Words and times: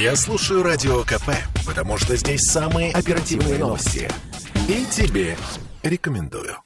Я 0.00 0.14
слушаю 0.14 0.62
Радио 0.62 1.02
КП, 1.02 1.30
потому 1.66 1.98
что 1.98 2.14
здесь 2.14 2.42
самые 2.42 2.92
оперативные 2.92 3.58
новости. 3.58 4.08
И 4.68 4.84
тебе 4.84 5.36
рекомендую. 5.82 6.56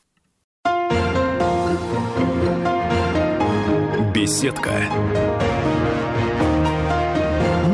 Беседка. 4.12 4.82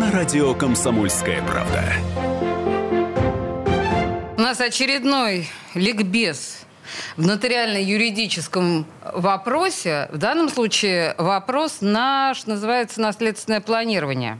На 0.00 0.12
радио 0.12 0.54
«Комсомольская 0.54 1.42
правда». 1.42 1.82
У 4.36 4.40
нас 4.40 4.60
очередной 4.60 5.48
ликбез 5.74 6.60
в 7.16 7.26
нотариально-юридическом 7.26 8.86
вопросе. 9.12 10.08
В 10.12 10.18
данном 10.18 10.50
случае 10.50 11.16
вопрос 11.18 11.78
наш 11.80 12.46
называется 12.46 13.00
наследственное 13.00 13.60
планирование. 13.60 14.38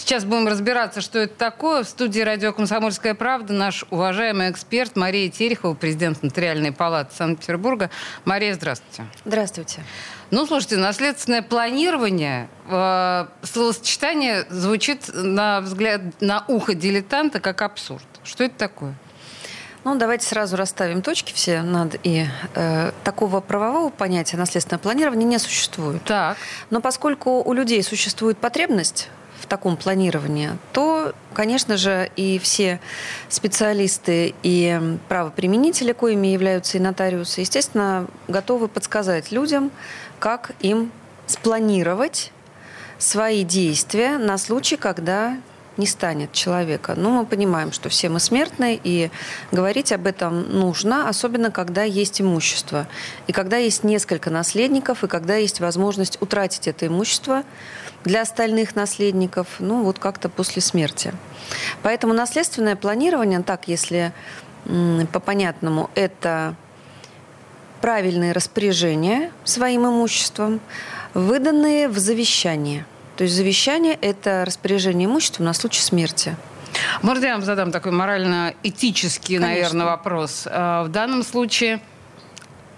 Сейчас 0.00 0.24
будем 0.24 0.48
разбираться, 0.48 1.02
что 1.02 1.18
это 1.18 1.34
такое. 1.34 1.84
В 1.84 1.88
студии 1.88 2.20
радио 2.20 2.54
«Комсомольская 2.54 3.14
правда» 3.14 3.52
наш 3.52 3.84
уважаемый 3.90 4.50
эксперт 4.50 4.96
Мария 4.96 5.30
Терехова, 5.30 5.74
президент 5.74 6.22
Нотариальной 6.22 6.72
палаты 6.72 7.14
Санкт-Петербурга. 7.14 7.90
Мария, 8.24 8.54
здравствуйте. 8.54 9.04
Здравствуйте. 9.26 9.84
Ну, 10.30 10.46
слушайте, 10.46 10.78
наследственное 10.78 11.42
планирование, 11.42 12.48
э, 12.70 13.26
словосочетание 13.42 14.46
звучит 14.48 15.10
на 15.12 15.60
взгляд, 15.60 16.00
на 16.22 16.44
ухо 16.48 16.72
дилетанта 16.74 17.38
как 17.38 17.60
абсурд. 17.60 18.06
Что 18.24 18.44
это 18.44 18.56
такое? 18.56 18.94
Ну, 19.84 19.96
давайте 19.96 20.26
сразу 20.26 20.56
расставим 20.56 21.02
точки 21.02 21.34
все 21.34 21.60
над 21.60 21.96
«и». 22.04 22.26
Э, 22.54 22.92
такого 23.04 23.40
правового 23.42 23.90
понятия 23.90 24.38
наследственное 24.38 24.78
планирование 24.80 25.28
не 25.28 25.38
существует. 25.38 26.02
Так. 26.04 26.38
Но 26.70 26.80
поскольку 26.80 27.42
у 27.42 27.52
людей 27.52 27.82
существует 27.82 28.38
потребность 28.38 29.10
в 29.40 29.46
таком 29.46 29.76
планировании, 29.76 30.50
то, 30.72 31.14
конечно 31.32 31.76
же, 31.76 32.10
и 32.16 32.38
все 32.38 32.80
специалисты 33.28 34.34
и 34.42 34.98
правоприменители, 35.08 35.92
коими 35.92 36.28
являются 36.28 36.78
и 36.78 36.80
нотариусы, 36.80 37.40
естественно, 37.40 38.06
готовы 38.28 38.68
подсказать 38.68 39.32
людям, 39.32 39.70
как 40.18 40.52
им 40.60 40.92
спланировать 41.26 42.32
свои 42.98 43.44
действия 43.44 44.18
на 44.18 44.36
случай, 44.38 44.76
когда 44.76 45.36
не 45.76 45.86
станет 45.86 46.32
человека. 46.32 46.94
Но 46.96 47.10
мы 47.10 47.26
понимаем, 47.26 47.72
что 47.72 47.88
все 47.88 48.08
мы 48.08 48.20
смертные, 48.20 48.80
и 48.82 49.10
говорить 49.52 49.92
об 49.92 50.06
этом 50.06 50.58
нужно, 50.58 51.08
особенно 51.08 51.50
когда 51.50 51.82
есть 51.82 52.20
имущество. 52.20 52.86
И 53.26 53.32
когда 53.32 53.56
есть 53.56 53.84
несколько 53.84 54.30
наследников, 54.30 55.04
и 55.04 55.08
когда 55.08 55.36
есть 55.36 55.60
возможность 55.60 56.20
утратить 56.20 56.68
это 56.68 56.86
имущество 56.86 57.44
для 58.04 58.22
остальных 58.22 58.76
наследников, 58.76 59.46
ну 59.58 59.82
вот 59.82 59.98
как-то 59.98 60.28
после 60.28 60.62
смерти. 60.62 61.12
Поэтому 61.82 62.14
наследственное 62.14 62.76
планирование, 62.76 63.42
так 63.42 63.68
если 63.68 64.12
по 65.12 65.20
понятному, 65.20 65.90
это 65.94 66.54
правильные 67.80 68.32
распоряжения 68.32 69.32
своим 69.44 69.86
имуществом, 69.86 70.60
выданные 71.14 71.88
в 71.88 71.98
завещание– 71.98 72.84
то 73.20 73.24
есть 73.24 73.36
завещание– 73.36 73.98
это 74.00 74.46
распоряжение 74.46 75.04
имуществом 75.04 75.44
на 75.44 75.52
случай 75.52 75.82
смерти. 75.82 76.36
Можно 77.02 77.26
я 77.26 77.32
вам 77.34 77.42
задам 77.42 77.70
такой 77.70 77.92
морально-этический, 77.92 79.38
наверное, 79.38 79.84
вопрос? 79.84 80.44
А, 80.46 80.84
в 80.84 80.88
данном 80.88 81.22
случае 81.22 81.82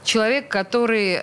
человек, 0.02 0.48
который 0.48 1.22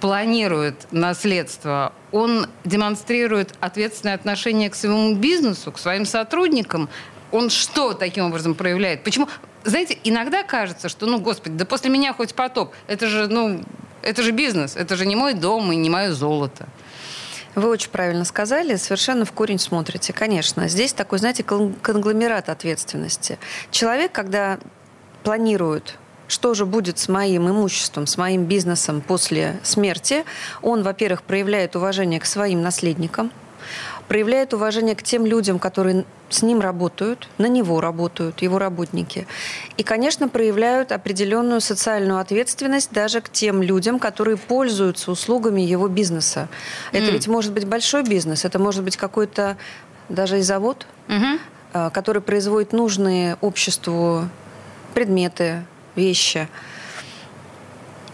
планирует 0.00 0.90
наследство, 0.90 1.92
он 2.12 2.46
демонстрирует 2.64 3.54
ответственное 3.60 4.14
отношение 4.14 4.70
к 4.70 4.74
своему 4.74 5.16
бизнесу, 5.16 5.70
к 5.70 5.78
своим 5.78 6.06
сотрудникам. 6.06 6.88
Он 7.32 7.50
что 7.50 7.92
таким 7.92 8.24
образом 8.24 8.54
проявляет? 8.54 9.04
Почему? 9.04 9.28
Знаете, 9.64 9.98
иногда 10.02 10.44
кажется, 10.44 10.88
что, 10.88 11.04
ну, 11.04 11.18
господи, 11.18 11.56
да 11.56 11.66
после 11.66 11.90
меня 11.90 12.14
хоть 12.14 12.34
потоп. 12.34 12.72
Это 12.86 13.06
же, 13.06 13.28
ну, 13.28 13.62
это 14.00 14.22
же 14.22 14.30
бизнес, 14.30 14.76
это 14.76 14.96
же 14.96 15.04
не 15.04 15.14
мой 15.14 15.34
дом 15.34 15.70
и 15.72 15.76
не 15.76 15.90
мое 15.90 16.12
золото. 16.12 16.68
Вы 17.54 17.68
очень 17.68 17.90
правильно 17.90 18.24
сказали, 18.24 18.76
совершенно 18.76 19.24
в 19.24 19.32
корень 19.32 19.58
смотрите. 19.58 20.12
Конечно, 20.12 20.68
здесь 20.68 20.92
такой, 20.92 21.18
знаете, 21.18 21.42
конгломерат 21.42 22.48
ответственности. 22.48 23.38
Человек, 23.70 24.12
когда 24.12 24.58
планирует 25.22 25.98
что 26.30 26.54
же 26.54 26.64
будет 26.64 26.98
с 26.98 27.08
моим 27.08 27.48
имуществом, 27.48 28.06
с 28.06 28.16
моим 28.16 28.44
бизнесом 28.44 29.00
после 29.00 29.58
смерти, 29.64 30.24
он, 30.62 30.84
во-первых, 30.84 31.24
проявляет 31.24 31.74
уважение 31.74 32.20
к 32.20 32.24
своим 32.24 32.62
наследникам, 32.62 33.32
проявляет 34.10 34.52
уважение 34.54 34.96
к 34.96 35.04
тем 35.04 35.24
людям, 35.24 35.60
которые 35.60 36.04
с 36.30 36.42
ним 36.42 36.60
работают, 36.60 37.28
на 37.38 37.46
него 37.46 37.80
работают, 37.80 38.42
его 38.42 38.58
работники. 38.58 39.28
И, 39.76 39.84
конечно, 39.84 40.28
проявляют 40.28 40.90
определенную 40.90 41.60
социальную 41.60 42.18
ответственность 42.18 42.90
даже 42.90 43.20
к 43.20 43.30
тем 43.30 43.62
людям, 43.62 44.00
которые 44.00 44.36
пользуются 44.36 45.12
услугами 45.12 45.60
его 45.60 45.86
бизнеса. 45.86 46.48
Это 46.90 47.04
mm. 47.04 47.12
ведь 47.12 47.28
может 47.28 47.52
быть 47.52 47.68
большой 47.68 48.02
бизнес, 48.02 48.44
это 48.44 48.58
может 48.58 48.82
быть 48.82 48.96
какой-то 48.96 49.56
даже 50.08 50.40
и 50.40 50.42
завод, 50.42 50.88
mm-hmm. 51.06 51.92
который 51.92 52.20
производит 52.20 52.72
нужные 52.72 53.36
обществу 53.40 54.28
предметы, 54.92 55.62
вещи. 55.94 56.48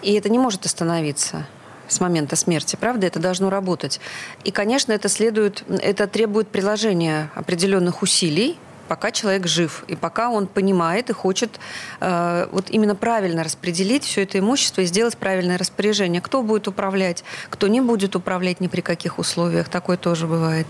И 0.03 0.13
это 0.13 0.29
не 0.29 0.39
может 0.39 0.67
остановиться 0.67 1.47
с 1.89 2.01
момента 2.01 2.37
смерти, 2.37 2.77
правда? 2.77 3.07
Это 3.07 3.21
должно 3.21 3.51
работать. 3.51 4.01
И, 4.45 4.51
конечно, 4.51 4.93
это 4.93 5.09
следует, 5.09 5.65
это 5.69 6.07
требует 6.07 6.49
приложения 6.49 7.31
определенных 7.35 8.03
усилий, 8.03 8.59
пока 8.87 9.11
человек 9.11 9.47
жив, 9.47 9.85
и 9.89 9.97
пока 9.97 10.31
он 10.31 10.47
понимает 10.47 11.11
и 11.11 11.13
хочет 11.13 11.59
э, 12.01 12.49
вот 12.51 12.71
именно 12.71 12.95
правильно 12.95 13.45
распределить 13.45 14.05
все 14.05 14.23
это 14.23 14.39
имущество 14.39 14.83
и 14.83 14.85
сделать 14.87 15.17
правильное 15.17 15.59
распоряжение. 15.59 16.21
Кто 16.21 16.43
будет 16.43 16.69
управлять, 16.69 17.25
кто 17.51 17.69
не 17.69 17.81
будет 17.81 18.17
управлять 18.17 18.61
ни 18.61 18.69
при 18.69 18.81
каких 18.81 19.19
условиях, 19.19 19.69
такое 19.69 19.97
тоже 19.97 20.27
бывает. 20.27 20.67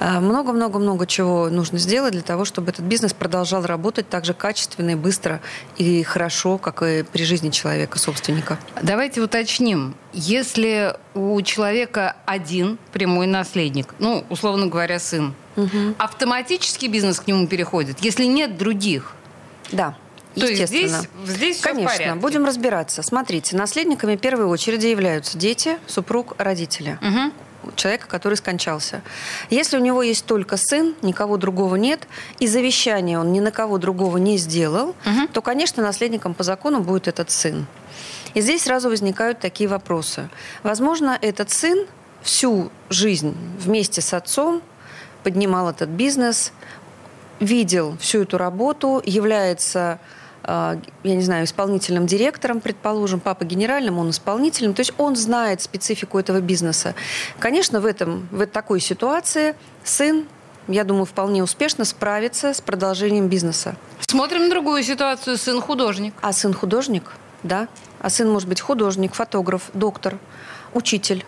Э, 0.00 0.20
много-много-много 0.20 1.06
чего 1.06 1.48
нужно 1.50 1.78
сделать 1.78 2.12
для 2.12 2.22
того, 2.22 2.44
чтобы 2.44 2.70
этот 2.70 2.84
бизнес 2.84 3.12
продолжал 3.12 3.64
работать 3.66 4.08
так 4.08 4.24
же 4.24 4.34
качественно 4.34 4.90
и 4.90 4.94
быстро 4.94 5.40
и 5.76 6.02
хорошо, 6.02 6.58
как 6.58 6.82
и 6.82 7.02
при 7.02 7.24
жизни 7.24 7.50
человека, 7.50 7.98
собственника. 7.98 8.58
Давайте 8.82 9.20
уточним. 9.20 9.94
Если 10.18 10.96
у 11.14 11.40
человека 11.42 12.16
один 12.24 12.78
прямой 12.90 13.26
наследник, 13.26 13.94
ну, 13.98 14.24
условно 14.30 14.66
говоря, 14.66 14.98
сын, 14.98 15.34
угу. 15.56 15.94
автоматически 15.98 16.86
бизнес 16.86 17.20
к 17.20 17.26
нему 17.26 17.46
переходит, 17.46 17.98
если 18.00 18.24
нет 18.24 18.56
других? 18.56 19.14
Да. 19.72 19.94
То 20.34 20.46
естественно. 20.46 20.80
есть 20.80 21.08
здесь, 21.24 21.36
здесь 21.36 21.60
Конечно, 21.60 21.88
все 21.88 21.96
в 21.96 21.98
порядке. 21.98 22.20
будем 22.20 22.44
разбираться. 22.46 23.02
Смотрите, 23.02 23.56
наследниками 23.56 24.16
в 24.16 24.20
первой 24.20 24.46
очереди 24.46 24.86
являются 24.86 25.36
дети, 25.36 25.78
супруг, 25.86 26.34
родители. 26.38 26.98
Угу 27.02 27.32
человека, 27.74 28.06
который 28.06 28.34
скончался. 28.34 29.02
Если 29.50 29.76
у 29.76 29.80
него 29.80 30.02
есть 30.02 30.24
только 30.26 30.56
сын, 30.56 30.94
никого 31.02 31.36
другого 31.36 31.76
нет, 31.76 32.06
и 32.38 32.46
завещание 32.46 33.18
он 33.18 33.32
ни 33.32 33.40
на 33.40 33.50
кого 33.50 33.78
другого 33.78 34.18
не 34.18 34.38
сделал, 34.38 34.90
угу. 34.90 35.28
то, 35.32 35.42
конечно, 35.42 35.82
наследником 35.82 36.34
по 36.34 36.44
закону 36.44 36.80
будет 36.80 37.08
этот 37.08 37.30
сын. 37.30 37.66
И 38.36 38.42
здесь 38.42 38.64
сразу 38.64 38.90
возникают 38.90 39.40
такие 39.40 39.66
вопросы. 39.66 40.28
Возможно, 40.62 41.18
этот 41.22 41.50
сын 41.50 41.86
всю 42.20 42.70
жизнь 42.90 43.34
вместе 43.58 44.02
с 44.02 44.12
отцом 44.12 44.60
поднимал 45.22 45.70
этот 45.70 45.88
бизнес, 45.88 46.52
видел 47.40 47.96
всю 47.98 48.24
эту 48.24 48.36
работу, 48.36 49.02
является 49.06 49.98
э, 50.42 50.76
я 51.02 51.14
не 51.14 51.22
знаю, 51.22 51.46
исполнительным 51.46 52.06
директором, 52.06 52.60
предположим, 52.60 53.20
папа 53.20 53.46
генеральным, 53.46 53.98
он 53.98 54.10
исполнителем. 54.10 54.74
То 54.74 54.80
есть 54.80 54.92
он 54.98 55.16
знает 55.16 55.62
специфику 55.62 56.18
этого 56.18 56.42
бизнеса. 56.42 56.94
Конечно, 57.38 57.80
в, 57.80 57.86
этом, 57.86 58.28
в 58.30 58.46
такой 58.46 58.80
ситуации 58.80 59.54
сын, 59.82 60.26
я 60.68 60.84
думаю, 60.84 61.06
вполне 61.06 61.42
успешно 61.42 61.86
справится 61.86 62.52
с 62.52 62.60
продолжением 62.60 63.28
бизнеса. 63.28 63.76
Смотрим 64.00 64.42
на 64.42 64.50
другую 64.50 64.82
ситуацию. 64.82 65.38
Сын 65.38 65.58
художник. 65.62 66.12
А 66.20 66.34
сын 66.34 66.52
художник, 66.52 67.12
да. 67.42 67.66
А 68.00 68.10
сын 68.10 68.28
может 68.28 68.48
быть 68.48 68.60
художник, 68.60 69.14
фотограф, 69.14 69.70
доктор, 69.74 70.18
учитель. 70.74 71.24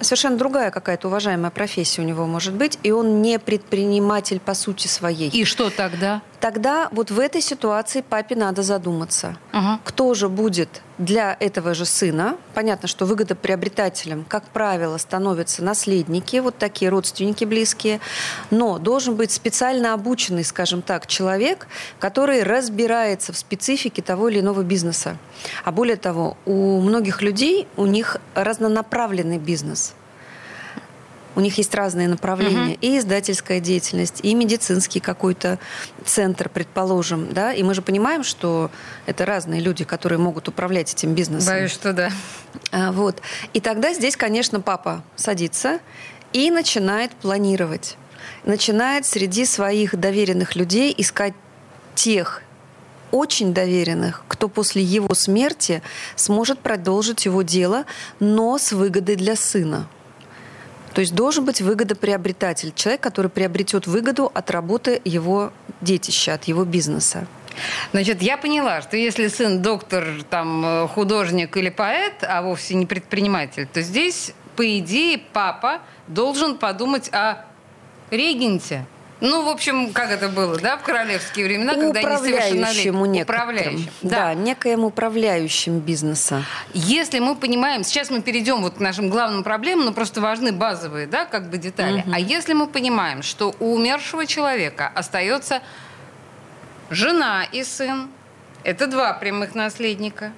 Совершенно 0.00 0.36
другая 0.36 0.70
какая-то 0.70 1.08
уважаемая 1.08 1.50
профессия 1.50 2.02
у 2.02 2.04
него 2.04 2.26
может 2.26 2.54
быть, 2.54 2.78
и 2.82 2.90
он 2.90 3.22
не 3.22 3.38
предприниматель 3.38 4.40
по 4.40 4.54
сути 4.54 4.86
своей. 4.88 5.28
И 5.28 5.44
что 5.44 5.70
тогда? 5.70 6.22
Тогда 6.42 6.88
вот 6.90 7.12
в 7.12 7.20
этой 7.20 7.40
ситуации 7.40 8.00
папе 8.00 8.34
надо 8.34 8.64
задуматься, 8.64 9.36
угу. 9.52 9.78
кто 9.84 10.12
же 10.12 10.28
будет 10.28 10.82
для 10.98 11.36
этого 11.38 11.72
же 11.72 11.84
сына. 11.84 12.36
Понятно, 12.52 12.88
что 12.88 13.06
выгодоприобретателем, 13.06 14.24
как 14.28 14.42
правило, 14.48 14.98
становятся 14.98 15.62
наследники, 15.62 16.38
вот 16.38 16.58
такие 16.58 16.88
родственники 16.88 17.44
близкие, 17.44 18.00
но 18.50 18.80
должен 18.80 19.14
быть 19.14 19.30
специально 19.30 19.94
обученный, 19.94 20.42
скажем 20.42 20.82
так, 20.82 21.06
человек, 21.06 21.68
который 22.00 22.42
разбирается 22.42 23.32
в 23.32 23.38
специфике 23.38 24.02
того 24.02 24.28
или 24.28 24.40
иного 24.40 24.62
бизнеса. 24.62 25.18
А 25.62 25.70
более 25.70 25.96
того, 25.96 26.36
у 26.44 26.80
многих 26.80 27.22
людей, 27.22 27.68
у 27.76 27.86
них 27.86 28.16
разнонаправленный 28.34 29.38
бизнес. 29.38 29.94
У 31.34 31.40
них 31.40 31.58
есть 31.58 31.74
разные 31.74 32.08
направления. 32.08 32.74
Угу. 32.74 32.78
И 32.80 32.98
издательская 32.98 33.60
деятельность, 33.60 34.20
и 34.22 34.34
медицинский 34.34 35.00
какой-то 35.00 35.58
центр, 36.04 36.48
предположим. 36.48 37.32
Да? 37.32 37.52
И 37.52 37.62
мы 37.62 37.74
же 37.74 37.82
понимаем, 37.82 38.24
что 38.24 38.70
это 39.06 39.24
разные 39.24 39.60
люди, 39.60 39.84
которые 39.84 40.18
могут 40.18 40.48
управлять 40.48 40.92
этим 40.92 41.14
бизнесом. 41.14 41.54
Боюсь, 41.54 41.72
что 41.72 41.92
да. 41.92 42.10
А, 42.70 42.92
вот. 42.92 43.22
И 43.52 43.60
тогда 43.60 43.94
здесь, 43.94 44.16
конечно, 44.16 44.60
папа 44.60 45.02
садится 45.16 45.80
и 46.32 46.50
начинает 46.50 47.12
планировать. 47.12 47.96
Начинает 48.44 49.06
среди 49.06 49.44
своих 49.44 49.98
доверенных 49.98 50.56
людей 50.56 50.94
искать 50.96 51.34
тех 51.94 52.42
очень 53.12 53.52
доверенных, 53.52 54.24
кто 54.26 54.48
после 54.48 54.82
его 54.82 55.14
смерти 55.14 55.82
сможет 56.16 56.58
продолжить 56.58 57.26
его 57.26 57.42
дело, 57.42 57.84
но 58.18 58.58
с 58.58 58.72
выгодой 58.72 59.16
для 59.16 59.36
сына. 59.36 59.86
То 60.94 61.00
есть 61.00 61.14
должен 61.14 61.44
быть 61.44 61.60
выгодоприобретатель, 61.60 62.72
человек, 62.74 63.00
который 63.00 63.30
приобретет 63.30 63.86
выгоду 63.86 64.30
от 64.32 64.50
работы 64.50 65.00
его 65.04 65.52
детища, 65.80 66.34
от 66.34 66.44
его 66.44 66.64
бизнеса. 66.64 67.26
Значит, 67.92 68.22
я 68.22 68.36
поняла, 68.36 68.80
что 68.82 68.96
если 68.96 69.28
сын 69.28 69.60
доктор, 69.60 70.22
там, 70.30 70.64
э, 70.64 70.88
художник 70.88 71.56
или 71.56 71.68
поэт, 71.68 72.14
а 72.22 72.42
вовсе 72.42 72.74
не 72.74 72.86
предприниматель, 72.86 73.66
то 73.70 73.82
здесь, 73.82 74.32
по 74.56 74.78
идее, 74.78 75.18
папа 75.18 75.80
должен 76.08 76.56
подумать 76.56 77.10
о 77.12 77.44
регенте, 78.10 78.86
ну, 79.22 79.44
в 79.44 79.48
общем, 79.48 79.92
как 79.92 80.10
это 80.10 80.28
было, 80.28 80.58
да, 80.58 80.76
в 80.76 80.82
королевские 80.82 81.44
времена, 81.44 81.74
когда 81.74 82.00
они 82.00 82.16
совершеннолетние. 82.18 83.22
Управляющим. 83.22 83.90
Да. 84.02 84.16
да, 84.16 84.34
некоим 84.34 84.82
управляющим 84.84 85.78
бизнеса. 85.78 86.44
Если 86.74 87.20
мы 87.20 87.36
понимаем, 87.36 87.84
сейчас 87.84 88.10
мы 88.10 88.20
перейдем 88.20 88.62
вот 88.62 88.74
к 88.74 88.80
нашим 88.80 89.10
главным 89.10 89.44
проблемам, 89.44 89.84
но 89.84 89.92
просто 89.92 90.20
важны 90.20 90.50
базовые, 90.52 91.06
да, 91.06 91.24
как 91.24 91.50
бы 91.50 91.56
детали. 91.56 92.00
Угу. 92.00 92.10
А 92.12 92.18
если 92.18 92.52
мы 92.52 92.66
понимаем, 92.66 93.22
что 93.22 93.54
у 93.60 93.74
умершего 93.74 94.26
человека 94.26 94.90
остается 94.92 95.62
жена 96.90 97.44
и 97.44 97.62
сын, 97.62 98.10
это 98.64 98.88
два 98.88 99.12
прямых 99.12 99.54
наследника. 99.54 100.32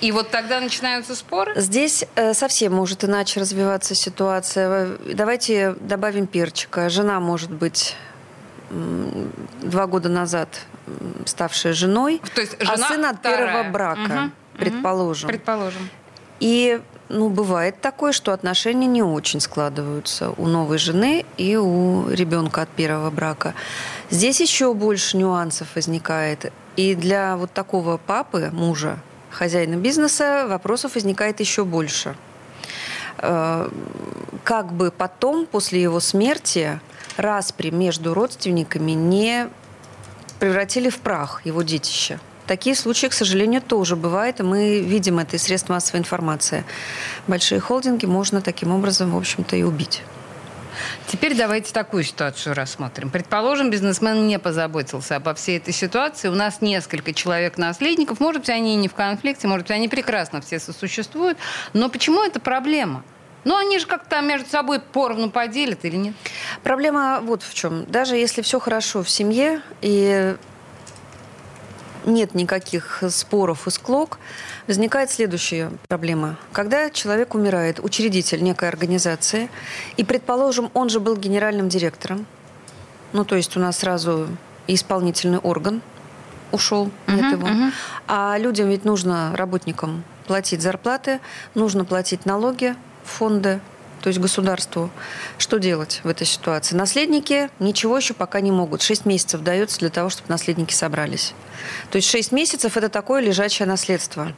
И 0.00 0.12
вот 0.12 0.30
тогда 0.30 0.60
начинаются 0.60 1.14
споры? 1.14 1.52
Здесь 1.56 2.06
э, 2.16 2.32
совсем 2.32 2.72
может 2.72 3.04
иначе 3.04 3.40
развиваться 3.40 3.94
ситуация. 3.94 4.96
Давайте 5.12 5.76
добавим 5.78 6.26
перчика. 6.26 6.88
Жена 6.88 7.20
может 7.20 7.50
быть 7.50 7.94
два 8.70 9.86
года 9.86 10.08
назад 10.08 10.48
ставшая 11.26 11.72
женой, 11.72 12.20
То 12.34 12.40
есть 12.40 12.56
а 12.60 12.64
жена 12.64 12.86
а 12.86 12.88
сын 12.88 13.04
от 13.04 13.16
вторая. 13.18 13.46
первого 13.46 13.70
брака, 13.70 14.00
угу, 14.00 14.30
предположим. 14.58 15.28
Предположим. 15.28 15.88
И 16.40 16.80
ну, 17.08 17.28
бывает 17.28 17.80
такое, 17.80 18.12
что 18.12 18.32
отношения 18.32 18.86
не 18.86 19.02
очень 19.02 19.40
складываются 19.40 20.30
у 20.36 20.46
новой 20.46 20.78
жены 20.78 21.24
и 21.36 21.56
у 21.56 22.08
ребенка 22.08 22.62
от 22.62 22.68
первого 22.70 23.10
брака. 23.10 23.54
Здесь 24.10 24.40
еще 24.40 24.74
больше 24.74 25.16
нюансов 25.16 25.74
возникает. 25.74 26.52
И 26.76 26.94
для 26.94 27.36
вот 27.36 27.52
такого 27.52 27.98
папы, 27.98 28.50
мужа, 28.52 28.98
хозяина 29.30 29.76
бизнеса, 29.76 30.46
вопросов 30.48 30.94
возникает 30.94 31.40
еще 31.40 31.64
больше. 31.64 32.16
Э, 33.18 33.68
как 34.42 34.72
бы 34.72 34.90
потом, 34.90 35.46
после 35.46 35.82
его 35.82 36.00
смерти, 36.00 36.80
распри 37.16 37.70
между 37.70 38.14
родственниками 38.14 38.92
не 38.92 39.48
превратили 40.38 40.90
в 40.90 40.98
прах 40.98 41.44
его 41.44 41.62
детище. 41.62 42.18
Такие 42.46 42.76
случаи, 42.76 43.06
к 43.06 43.14
сожалению, 43.14 43.62
тоже 43.62 43.96
бывают, 43.96 44.40
и 44.40 44.42
мы 44.42 44.80
видим 44.80 45.18
это 45.18 45.36
из 45.36 45.42
средств 45.44 45.70
массовой 45.70 46.00
информации. 46.00 46.64
Большие 47.26 47.58
холдинги 47.58 48.04
можно 48.04 48.42
таким 48.42 48.70
образом, 48.70 49.12
в 49.12 49.16
общем-то, 49.16 49.56
и 49.56 49.62
убить. 49.62 50.02
Теперь 51.06 51.34
давайте 51.34 51.72
такую 51.72 52.04
ситуацию 52.04 52.54
рассмотрим. 52.54 53.08
Предположим, 53.08 53.70
бизнесмен 53.70 54.26
не 54.26 54.38
позаботился 54.38 55.16
обо 55.16 55.34
всей 55.34 55.58
этой 55.58 55.72
ситуации. 55.72 56.28
У 56.28 56.34
нас 56.34 56.60
несколько 56.60 57.14
человек-наследников. 57.14 58.20
Может 58.20 58.42
быть, 58.42 58.50
они 58.50 58.76
не 58.76 58.88
в 58.88 58.94
конфликте, 58.94 59.46
может 59.46 59.66
быть, 59.66 59.70
они 59.70 59.88
прекрасно 59.88 60.40
все 60.40 60.58
сосуществуют. 60.58 61.38
Но 61.72 61.88
почему 61.88 62.22
это 62.22 62.40
проблема? 62.40 63.04
Ну, 63.44 63.56
они 63.56 63.78
же 63.78 63.86
как-то 63.86 64.20
между 64.20 64.48
собой 64.48 64.80
поровну 64.80 65.30
поделят 65.30 65.84
или 65.84 65.96
нет? 65.96 66.14
Проблема 66.62 67.20
вот 67.22 67.42
в 67.42 67.54
чем. 67.54 67.84
Даже 67.84 68.16
если 68.16 68.42
все 68.42 68.58
хорошо 68.58 69.02
в 69.02 69.10
семье 69.10 69.60
и 69.80 70.36
нет 72.06 72.34
никаких 72.34 73.02
споров 73.08 73.66
и 73.66 73.70
склок, 73.70 74.18
возникает 74.66 75.10
следующая 75.10 75.70
проблема. 75.88 76.36
Когда 76.52 76.90
человек 76.90 77.34
умирает, 77.34 77.80
учредитель 77.80 78.42
некой 78.42 78.68
организации, 78.68 79.48
и, 79.96 80.04
предположим, 80.04 80.70
он 80.74 80.88
же 80.88 81.00
был 81.00 81.16
генеральным 81.16 81.68
директором, 81.68 82.26
ну, 83.12 83.24
то 83.24 83.36
есть 83.36 83.56
у 83.56 83.60
нас 83.60 83.78
сразу 83.78 84.28
исполнительный 84.66 85.38
орган 85.38 85.82
ушел, 86.52 86.90
нет 87.06 87.24
uh-huh, 87.24 87.32
его. 87.32 87.46
Uh-huh. 87.48 87.72
А 88.06 88.36
людям 88.38 88.68
ведь 88.68 88.84
нужно, 88.84 89.32
работникам, 89.34 90.04
платить 90.26 90.62
зарплаты, 90.62 91.20
нужно 91.54 91.84
платить 91.84 92.26
налоги, 92.26 92.76
фонды, 93.04 93.60
то 94.04 94.08
есть 94.08 94.20
государству. 94.20 94.90
Что 95.38 95.58
делать 95.58 96.00
в 96.04 96.08
этой 96.08 96.26
ситуации? 96.26 96.76
Наследники 96.76 97.48
ничего 97.58 97.96
еще 97.96 98.12
пока 98.12 98.40
не 98.40 98.50
могут. 98.50 98.82
Шесть 98.82 99.06
месяцев 99.06 99.40
дается 99.40 99.78
для 99.78 99.88
того, 99.88 100.10
чтобы 100.10 100.28
наследники 100.28 100.74
собрались. 100.74 101.32
То 101.90 101.96
есть 101.96 102.10
шесть 102.10 102.30
месяцев– 102.30 102.76
это 102.76 102.90
такое 102.90 103.22
лежачее 103.22 103.66
наследство. 103.66 104.34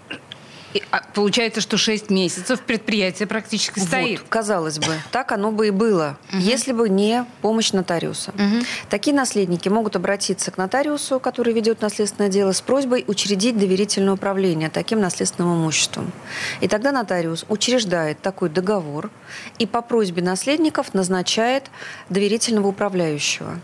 А, 0.97 1.03
получается, 1.15 1.61
что 1.61 1.77
6 1.77 2.11
месяцев 2.11 2.61
предприятие 2.61 3.27
практически 3.27 3.81
стоит. 3.81 4.21
Вот, 4.21 4.29
казалось 4.29 4.79
бы, 4.79 4.95
так 5.11 5.33
оно 5.33 5.53
бы 5.53 5.69
и 5.69 5.71
было, 5.71 6.17
угу. 6.31 6.39
если 6.39 6.73
бы 6.73 6.89
не 6.89 7.27
помощь 7.43 7.73
нотариуса. 7.73 8.31
Угу. 8.31 8.65
Такие 8.89 9.15
наследники 9.15 9.69
могут 9.69 9.97
обратиться 9.97 10.51
к 10.51 10.57
нотариусу, 10.57 11.21
который 11.21 11.53
ведет 11.53 11.83
наследственное 11.83 12.31
дело, 12.31 12.53
с 12.53 12.63
просьбой 12.63 13.05
учредить 13.07 13.59
доверительное 13.59 14.15
управление 14.15 14.71
таким 14.71 15.01
наследственным 15.01 15.57
имуществом. 15.57 16.13
И 16.61 16.69
тогда 16.69 16.93
нотариус 16.93 17.45
учреждает 17.49 18.23
такой 18.23 18.49
договор 18.49 19.11
и 19.59 19.67
по 19.67 19.83
просьбе 19.83 20.23
наследников 20.23 20.95
назначает 20.95 21.71
доверительного 22.09 22.69
управляющего. 22.69 23.61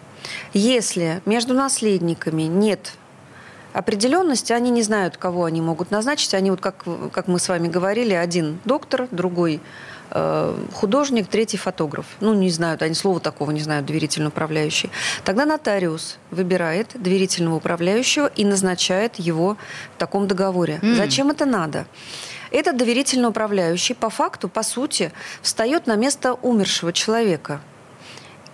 Если 0.52 1.22
между 1.24 1.54
наследниками 1.54 2.42
нет 2.42 2.92
определенности, 3.72 4.52
они 4.52 4.70
не 4.70 4.82
знают, 4.82 5.16
кого 5.16 5.44
они 5.44 5.60
могут 5.60 5.90
назначить. 5.90 6.34
Они 6.34 6.50
вот, 6.50 6.60
как, 6.60 6.84
как 7.12 7.28
мы 7.28 7.38
с 7.38 7.48
вами 7.48 7.68
говорили, 7.68 8.14
один 8.14 8.58
доктор, 8.64 9.08
другой 9.10 9.60
э, 10.10 10.56
художник, 10.72 11.28
третий 11.28 11.56
фотограф. 11.56 12.06
Ну, 12.20 12.34
не 12.34 12.50
знают, 12.50 12.82
они 12.82 12.94
слова 12.94 13.20
такого 13.20 13.50
не 13.50 13.60
знают, 13.60 13.86
доверительно 13.86 14.28
управляющий. 14.28 14.90
Тогда 15.24 15.46
нотариус 15.46 16.18
выбирает 16.30 16.90
доверительного 16.94 17.56
управляющего 17.56 18.26
и 18.26 18.44
назначает 18.44 19.16
его 19.16 19.56
в 19.96 19.98
таком 19.98 20.26
договоре. 20.26 20.78
Mm. 20.82 20.96
Зачем 20.96 21.30
это 21.30 21.46
надо? 21.46 21.86
Этот 22.50 22.76
доверительно 22.76 23.28
управляющий 23.28 23.94
по 23.94 24.10
факту, 24.10 24.48
по 24.48 24.62
сути, 24.62 25.12
встает 25.40 25.86
на 25.86 25.96
место 25.96 26.34
умершего 26.34 26.92
человека– 26.92 27.60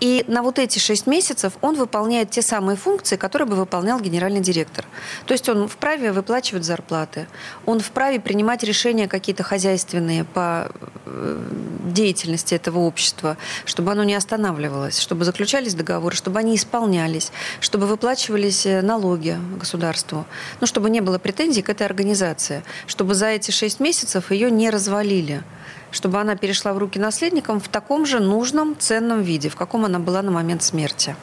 и 0.01 0.25
на 0.29 0.43
вот 0.43 0.59
эти 0.59 0.79
шесть 0.79 1.07
месяцев 1.07 1.55
он 1.61 1.77
выполняет 1.77 2.31
те 2.31 2.43
самые 2.43 2.77
функции, 2.77 3.17
которые 3.17 3.49
бы 3.49 3.57
выполнял 3.57 4.01
генеральный 4.01 4.41
директор. 4.41 4.85
То 5.27 5.33
есть 5.33 5.49
он 5.49 5.69
вправе 5.69 6.13
выплачивать 6.13 6.65
зарплаты, 6.65 7.27
он 7.67 7.81
вправе 7.81 8.21
принимать 8.21 8.63
решения 8.63 9.09
какие-то 9.09 9.43
хозяйственные 9.43 10.25
по 10.25 10.71
э, 11.05 11.43
деятельности 11.87 12.55
этого 12.55 12.79
общества, 12.81 13.37
чтобы 13.65 13.93
оно 13.93 14.05
не 14.05 14.15
останавливалось, 14.15 14.99
чтобы 15.01 15.25
заключались 15.25 15.75
договоры, 15.75 16.15
чтобы 16.15 16.39
они 16.39 16.55
исполнялись, 16.55 17.33
чтобы 17.61 17.87
выплачивались 17.87 18.67
э, 18.67 18.83
налоги 18.83 19.37
государству, 19.59 20.27
ну, 20.61 20.67
чтобы 20.67 20.91
не 20.91 21.01
было 21.01 21.19
претензий 21.19 21.63
к 21.63 21.71
этой 21.71 21.87
организации, 21.87 22.63
чтобы 22.87 23.15
за 23.15 23.27
эти 23.27 23.51
шесть 23.51 23.81
месяцев 23.81 24.31
ее 24.31 24.51
не 24.51 24.71
развалили 24.71 25.43
чтобы 25.91 26.21
она 26.21 26.37
перешла 26.37 26.73
в 26.73 26.79
руки 26.79 26.99
наследникам 26.99 27.61
в 27.61 27.69
таком 27.69 28.07
же 28.07 28.21
нужном, 28.21 28.77
ценном 28.79 29.23
виде, 29.23 29.49
в 29.49 29.57
каком 29.57 29.85
она 29.85 29.99
была 29.99 30.23
на 30.23 30.31
момент 30.31 30.63
смерти. 30.63 31.17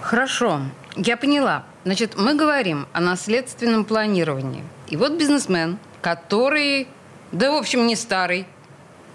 Хорошо, 0.00 0.60
я 0.94 1.16
поняла. 1.16 1.64
Значит, 1.84 2.16
мы 2.16 2.34
говорим 2.34 2.86
о 2.92 3.00
наследственном 3.00 3.84
планировании. 3.84 4.64
И 4.88 4.96
вот 4.96 5.12
бизнесмен, 5.12 5.78
который, 6.00 6.88
да, 7.32 7.50
в 7.50 7.56
общем, 7.56 7.86
не 7.86 7.96
старый, 7.96 8.46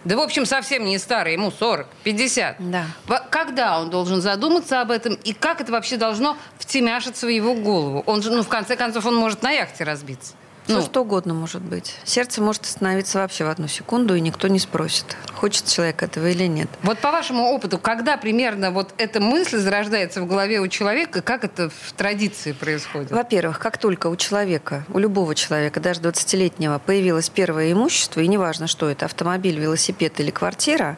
да, 0.04 0.18
в 0.18 0.20
общем, 0.20 0.46
совсем 0.46 0.84
не 0.86 0.98
старый, 0.98 1.34
ему 1.34 1.52
40, 1.52 1.88
50. 2.04 2.56
Да. 2.72 2.86
Когда 3.30 3.80
он 3.80 3.90
должен 3.90 4.20
задуматься 4.20 4.82
об 4.82 4.90
этом, 4.90 5.14
и 5.14 5.34
как 5.34 5.62
это 5.62 5.72
вообще 5.72 5.98
должно 5.98 6.38
втемяшиться 6.58 7.28
в 7.28 7.30
его 7.30 7.54
голову? 7.54 8.04
Он 8.08 8.24
же, 8.24 8.32
ну, 8.32 8.42
в 8.42 8.48
конце 8.48 8.76
концов, 8.76 9.06
он 9.06 9.16
может 9.16 9.44
на 9.44 9.52
яхте 9.52 9.84
разбиться. 9.84 10.34
Все 10.72 10.80
ну, 10.80 10.86
что 10.86 11.02
угодно 11.02 11.34
может 11.34 11.62
быть. 11.62 11.96
Сердце 12.04 12.42
может 12.42 12.64
остановиться 12.64 13.20
вообще 13.20 13.44
в 13.44 13.50
одну 13.50 13.68
секунду, 13.68 14.16
и 14.16 14.22
никто 14.22 14.48
не 14.48 14.60
спросит, 14.60 15.06
хочет 15.34 15.66
человек 15.66 16.02
этого 16.04 16.28
или 16.28 16.46
нет. 16.46 16.70
Вот 16.84 17.00
по 17.00 17.12
вашему 17.12 17.44
опыту, 17.44 17.78
когда 17.78 18.18
примерно 18.18 18.72
вот 18.72 18.94
эта 18.98 19.20
мысль 19.20 19.58
зарождается 19.58 20.22
в 20.22 20.28
голове 20.28 20.60
у 20.60 20.68
человека, 20.68 21.22
как 21.22 21.44
это 21.44 21.70
в 21.70 21.94
традиции 21.94 22.54
происходит? 22.54 23.12
Во-первых, 23.12 23.60
как 23.60 23.78
только 23.78 24.08
у 24.08 24.16
человека, 24.16 24.86
у 24.94 25.00
любого 25.00 25.36
человека, 25.36 25.80
даже 25.80 26.00
20-летнего, 26.02 26.80
появилось 26.80 27.30
первое 27.30 27.72
имущество, 27.74 28.22
и 28.22 28.28
неважно, 28.28 28.68
что 28.68 28.90
это, 28.90 29.06
автомобиль, 29.06 29.60
велосипед 29.60 30.20
или 30.20 30.32
квартира, 30.32 30.98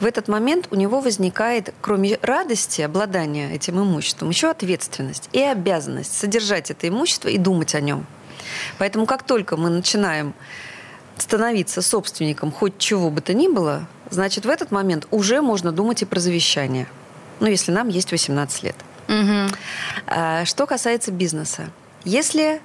в 0.00 0.06
этот 0.06 0.28
момент 0.28 0.68
у 0.70 0.74
него 0.74 1.00
возникает, 1.00 1.72
кроме 1.80 2.18
радости 2.20 2.82
обладания 2.82 3.54
этим 3.54 3.80
имуществом, 3.80 4.28
еще 4.28 4.50
ответственность 4.50 5.28
и 5.32 5.40
обязанность 5.40 6.16
содержать 6.16 6.70
это 6.70 6.88
имущество 6.88 7.28
и 7.28 7.38
думать 7.38 7.74
о 7.74 7.80
нем. 7.80 8.06
Поэтому 8.78 9.06
как 9.06 9.22
только 9.22 9.56
мы 9.56 9.70
начинаем 9.70 10.34
становиться 11.16 11.82
собственником 11.82 12.50
хоть 12.50 12.78
чего 12.78 13.10
бы 13.10 13.20
то 13.20 13.34
ни 13.34 13.48
было, 13.48 13.86
значит, 14.10 14.44
в 14.46 14.48
этот 14.48 14.70
момент 14.70 15.06
уже 15.10 15.42
можно 15.42 15.72
думать 15.72 16.02
и 16.02 16.04
про 16.04 16.20
завещание. 16.20 16.88
Ну, 17.40 17.46
если 17.46 17.72
нам 17.72 17.88
есть 17.88 18.10
18 18.10 18.62
лет. 18.62 18.76
Угу. 19.08 20.44
Что 20.44 20.66
касается 20.66 21.12
бизнеса. 21.12 21.70
Если 22.04 22.60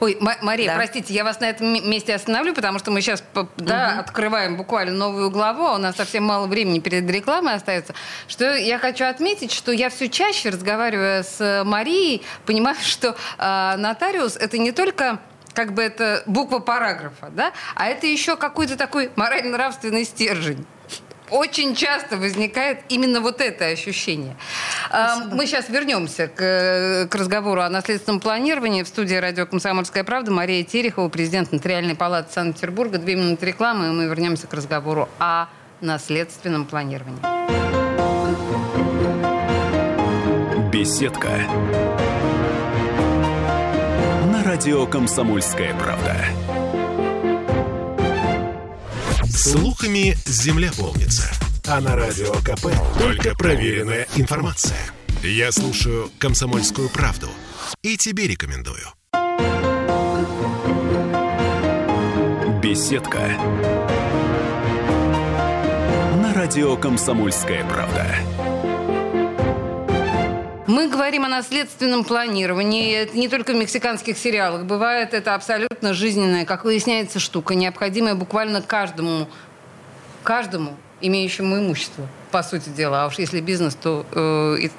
Ой, 0.00 0.18
Мария, 0.20 0.68
да. 0.68 0.76
простите, 0.76 1.14
я 1.14 1.24
вас 1.24 1.40
на 1.40 1.48
этом 1.48 1.66
месте 1.88 2.14
остановлю, 2.14 2.54
потому 2.54 2.78
что 2.78 2.90
мы 2.90 3.00
сейчас 3.00 3.22
да, 3.56 3.90
угу. 3.92 4.00
открываем 4.00 4.56
буквально 4.56 4.92
новую 4.92 5.30
главу, 5.30 5.64
а 5.66 5.74
у 5.74 5.78
нас 5.78 5.96
совсем 5.96 6.24
мало 6.24 6.46
времени 6.46 6.80
перед 6.80 7.08
рекламой 7.10 7.54
остается. 7.54 7.94
Что 8.28 8.54
я 8.54 8.78
хочу 8.78 9.04
отметить, 9.04 9.52
что 9.52 9.72
я 9.72 9.90
все 9.90 10.08
чаще, 10.08 10.50
разговаривая 10.50 11.22
с 11.22 11.62
Марией, 11.64 12.22
понимаю, 12.46 12.76
что 12.80 13.16
э, 13.38 13.76
нотариус 13.76 14.36
это 14.36 14.58
не 14.58 14.72
только 14.72 15.18
как 15.54 15.74
бы 15.74 15.82
это 15.82 16.22
буква 16.26 16.60
параграфа, 16.60 17.30
да, 17.30 17.52
а 17.74 17.88
это 17.88 18.06
еще 18.06 18.36
какой-то 18.36 18.76
такой 18.76 19.10
морально-нравственный 19.16 20.04
стержень 20.04 20.66
очень 21.32 21.74
часто 21.74 22.16
возникает 22.16 22.80
именно 22.88 23.20
вот 23.20 23.40
это 23.40 23.66
ощущение. 23.66 24.36
Спасибо. 24.88 25.34
Мы 25.34 25.46
сейчас 25.46 25.68
вернемся 25.68 26.28
к, 26.28 27.08
к 27.10 27.14
разговору 27.14 27.62
о 27.62 27.68
наследственном 27.70 28.20
планировании. 28.20 28.82
В 28.82 28.88
студии 28.88 29.14
радио 29.14 29.46
«Комсомольская 29.46 30.04
правда» 30.04 30.30
Мария 30.30 30.62
Терехова, 30.62 31.08
президент 31.08 31.50
Нотариальной 31.52 31.94
палаты 31.94 32.32
Санкт-Петербурга. 32.32 32.98
Две 32.98 33.16
минуты 33.16 33.46
рекламы, 33.46 33.86
и 33.86 33.90
мы 33.90 34.04
вернемся 34.04 34.46
к 34.46 34.52
разговору 34.52 35.08
о 35.18 35.46
наследственном 35.80 36.66
планировании. 36.66 37.20
Беседка. 40.70 41.30
На 44.32 44.44
радио 44.44 44.86
«Комсомольская 44.86 45.74
правда». 45.74 46.16
Слухами 49.34 50.16
земля 50.26 50.70
полнится. 50.76 51.30
А 51.66 51.80
на 51.80 51.96
радио 51.96 52.32
КП 52.42 52.66
только 52.98 53.34
проверенная 53.34 54.06
информация. 54.16 54.78
Я 55.22 55.50
слушаю 55.52 56.10
«Комсомольскую 56.18 56.90
правду» 56.90 57.28
и 57.82 57.96
тебе 57.96 58.26
рекомендую. 58.28 58.86
Беседка. 62.62 63.20
На 66.20 66.34
радио 66.34 66.76
«Комсомольская 66.76 67.64
правда». 67.64 68.51
Мы 70.68 70.88
говорим 70.88 71.24
о 71.24 71.28
наследственном 71.28 72.04
планировании. 72.04 72.94
Это 72.94 73.18
не 73.18 73.28
только 73.28 73.52
в 73.52 73.56
мексиканских 73.56 74.16
сериалах. 74.16 74.64
Бывает 74.64 75.12
это 75.12 75.34
абсолютно 75.34 75.92
жизненная, 75.92 76.44
как 76.44 76.64
выясняется, 76.64 77.18
штука, 77.18 77.56
необходимая 77.56 78.14
буквально 78.14 78.62
каждому, 78.62 79.28
каждому 80.22 80.76
имеющему 81.00 81.58
имущество, 81.58 82.06
по 82.30 82.44
сути 82.44 82.68
дела. 82.68 83.04
А 83.04 83.06
уж 83.08 83.18
если 83.18 83.40
бизнес, 83.40 83.74
то 83.74 84.06
э, 84.12 84.56
и 84.60 84.70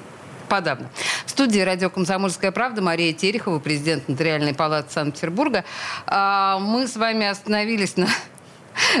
подавно. 0.48 0.88
В 1.26 1.30
студии 1.30 1.60
радио 1.60 1.90
«Комсомольская 1.90 2.50
правда» 2.50 2.80
Мария 2.80 3.12
Терехова, 3.12 3.58
президент 3.58 4.08
Нотариальной 4.08 4.54
палаты 4.54 4.90
Санкт-Петербурга. 4.90 5.64
А, 6.06 6.58
мы 6.60 6.86
с 6.86 6.96
вами 6.96 7.26
остановились 7.26 7.98
на 7.98 8.08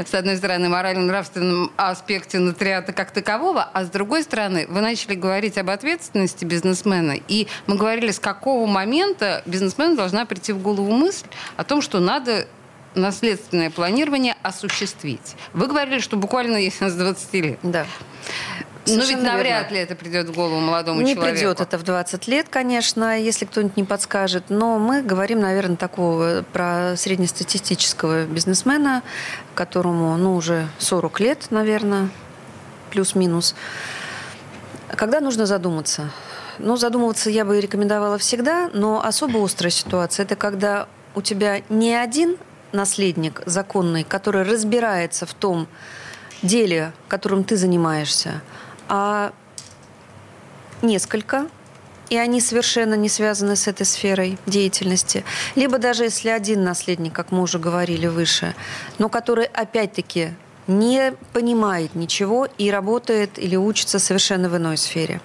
с 0.02 0.14
одной 0.14 0.36
стороны, 0.36 0.68
морально-нравственном 0.68 1.70
аспекте 1.76 2.38
нотариата 2.38 2.92
как 2.92 3.12
такового, 3.12 3.62
а 3.62 3.84
с 3.84 3.90
другой 3.90 4.22
стороны, 4.22 4.66
вы 4.68 4.80
начали 4.80 5.14
говорить 5.14 5.58
об 5.58 5.70
ответственности 5.70 6.44
бизнесмена, 6.44 7.16
и 7.28 7.46
мы 7.66 7.76
говорили, 7.76 8.10
с 8.10 8.18
какого 8.18 8.66
момента 8.66 9.42
бизнесмену 9.46 9.96
должна 9.96 10.26
прийти 10.26 10.52
в 10.52 10.60
голову 10.60 10.90
мысль 10.90 11.26
о 11.56 11.64
том, 11.64 11.80
что 11.82 12.00
надо 12.00 12.48
наследственное 12.94 13.70
планирование 13.70 14.36
осуществить. 14.42 15.36
Вы 15.52 15.66
говорили, 15.66 16.00
что 16.00 16.16
буквально 16.16 16.58
с 16.70 16.94
20 16.94 17.34
лет. 17.34 17.58
Да. 17.62 17.86
Но 18.86 19.04
ведь 19.04 19.22
навряд 19.22 19.62
верно. 19.62 19.74
ли 19.74 19.80
это 19.80 19.94
придет 19.94 20.28
в 20.28 20.34
голову 20.34 20.60
молодому 20.60 21.00
не 21.00 21.14
человеку. 21.14 21.34
Не 21.34 21.40
придет 21.40 21.60
это 21.60 21.78
в 21.78 21.82
20 21.82 22.28
лет, 22.28 22.46
конечно, 22.50 23.18
если 23.18 23.44
кто-нибудь 23.44 23.76
не 23.76 23.84
подскажет. 23.84 24.44
Но 24.48 24.78
мы 24.78 25.02
говорим, 25.02 25.40
наверное, 25.40 25.76
такого 25.76 26.44
про 26.52 26.94
среднестатистического 26.96 28.24
бизнесмена, 28.26 29.02
которому 29.54 30.16
ну, 30.16 30.34
уже 30.34 30.68
40 30.78 31.20
лет, 31.20 31.46
наверное, 31.50 32.10
плюс-минус. 32.90 33.54
Когда 34.88 35.20
нужно 35.20 35.46
задуматься? 35.46 36.10
Ну, 36.58 36.76
задумываться 36.76 37.30
я 37.30 37.44
бы 37.44 37.60
рекомендовала 37.60 38.18
всегда, 38.18 38.70
но 38.72 39.04
особо 39.04 39.44
острая 39.44 39.70
ситуация– 39.70 40.24
это 40.24 40.36
когда 40.36 40.88
у 41.14 41.22
тебя 41.22 41.62
не 41.68 41.94
один 41.94 42.36
наследник 42.72 43.42
законный, 43.46 44.04
который 44.04 44.42
разбирается 44.42 45.26
в 45.26 45.34
том 45.34 45.66
деле, 46.42 46.92
которым 47.08 47.44
ты 47.44 47.56
занимаешься, 47.56 48.42
а 48.88 49.32
несколько, 50.82 51.48
и 52.10 52.16
они 52.16 52.40
совершенно 52.40 52.94
не 52.94 53.08
связаны 53.08 53.56
с 53.56 53.66
этой 53.66 53.86
сферой 53.86 54.38
деятельности. 54.46 55.24
Либо 55.54 55.78
даже 55.78 56.04
если 56.04 56.28
один 56.28 56.62
наследник, 56.62 57.12
как 57.12 57.32
мы 57.32 57.42
уже 57.42 57.58
говорили 57.58 58.06
выше, 58.06 58.54
но 58.98 59.08
который 59.08 59.46
опять-таки 59.46 60.34
не 60.66 61.12
понимает 61.32 61.94
ничего 61.94 62.48
и 62.58 62.70
работает 62.70 63.38
или 63.38 63.56
учится 63.56 63.98
совершенно 63.98 64.48
в 64.48 64.56
иной 64.56 64.76
сфере. 64.76 65.20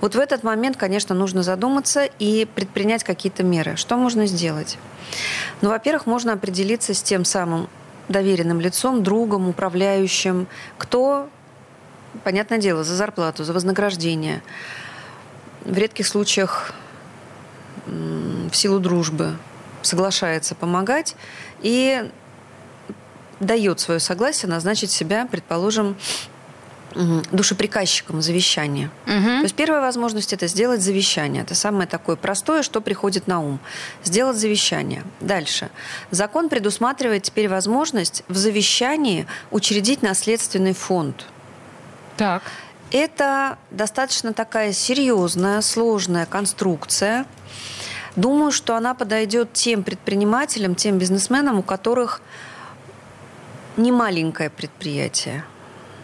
Вот 0.00 0.14
в 0.14 0.18
этот 0.18 0.42
момент, 0.42 0.76
конечно, 0.76 1.14
нужно 1.14 1.42
задуматься 1.42 2.08
и 2.18 2.44
предпринять 2.44 3.04
какие-то 3.04 3.42
меры. 3.42 3.76
Что 3.76 3.96
можно 3.96 4.26
сделать? 4.26 4.78
Ну, 5.60 5.68
во-первых, 5.68 6.06
можно 6.06 6.32
определиться 6.32 6.94
с 6.94 7.02
тем 7.02 7.24
самым 7.24 7.68
доверенным 8.08 8.60
лицом, 8.60 9.04
другом, 9.04 9.48
управляющим, 9.48 10.48
кто 10.76 11.28
понятное 12.24 12.58
дело, 12.58 12.84
за 12.84 12.94
зарплату, 12.94 13.44
за 13.44 13.52
вознаграждение. 13.52 14.42
В 15.64 15.76
редких 15.76 16.06
случаях 16.06 16.72
в 17.86 18.54
силу 18.54 18.78
дружбы 18.78 19.36
соглашается 19.82 20.54
помогать 20.54 21.16
и 21.60 22.10
дает 23.40 23.80
свое 23.80 24.00
согласие 24.00 24.50
назначить 24.50 24.90
себя, 24.90 25.26
предположим, 25.30 25.96
душеприказчиком 27.30 28.20
завещания. 28.20 28.90
Угу. 29.06 29.22
То 29.22 29.42
есть 29.42 29.54
первая 29.54 29.80
возможность 29.80 30.32
это 30.32 30.46
сделать 30.48 30.80
завещание. 30.80 31.42
Это 31.42 31.54
самое 31.54 31.86
такое 31.86 32.16
простое, 32.16 32.62
что 32.62 32.80
приходит 32.80 33.26
на 33.26 33.40
ум. 33.40 33.60
Сделать 34.02 34.36
завещание. 34.36 35.04
Дальше. 35.20 35.70
Закон 36.10 36.48
предусматривает 36.48 37.22
теперь 37.22 37.48
возможность 37.48 38.24
в 38.28 38.36
завещании 38.36 39.26
учредить 39.50 40.02
наследственный 40.02 40.74
фонд. 40.74 41.26
Так. 42.20 42.42
Это 42.90 43.56
достаточно 43.70 44.34
такая 44.34 44.74
серьезная, 44.74 45.62
сложная 45.62 46.26
конструкция. 46.26 47.24
Думаю, 48.14 48.52
что 48.52 48.76
она 48.76 48.92
подойдет 48.92 49.54
тем 49.54 49.82
предпринимателям, 49.82 50.74
тем 50.74 50.98
бизнесменам, 50.98 51.60
у 51.60 51.62
которых 51.62 52.20
не 53.78 53.90
маленькое 53.90 54.50
предприятие, 54.50 55.46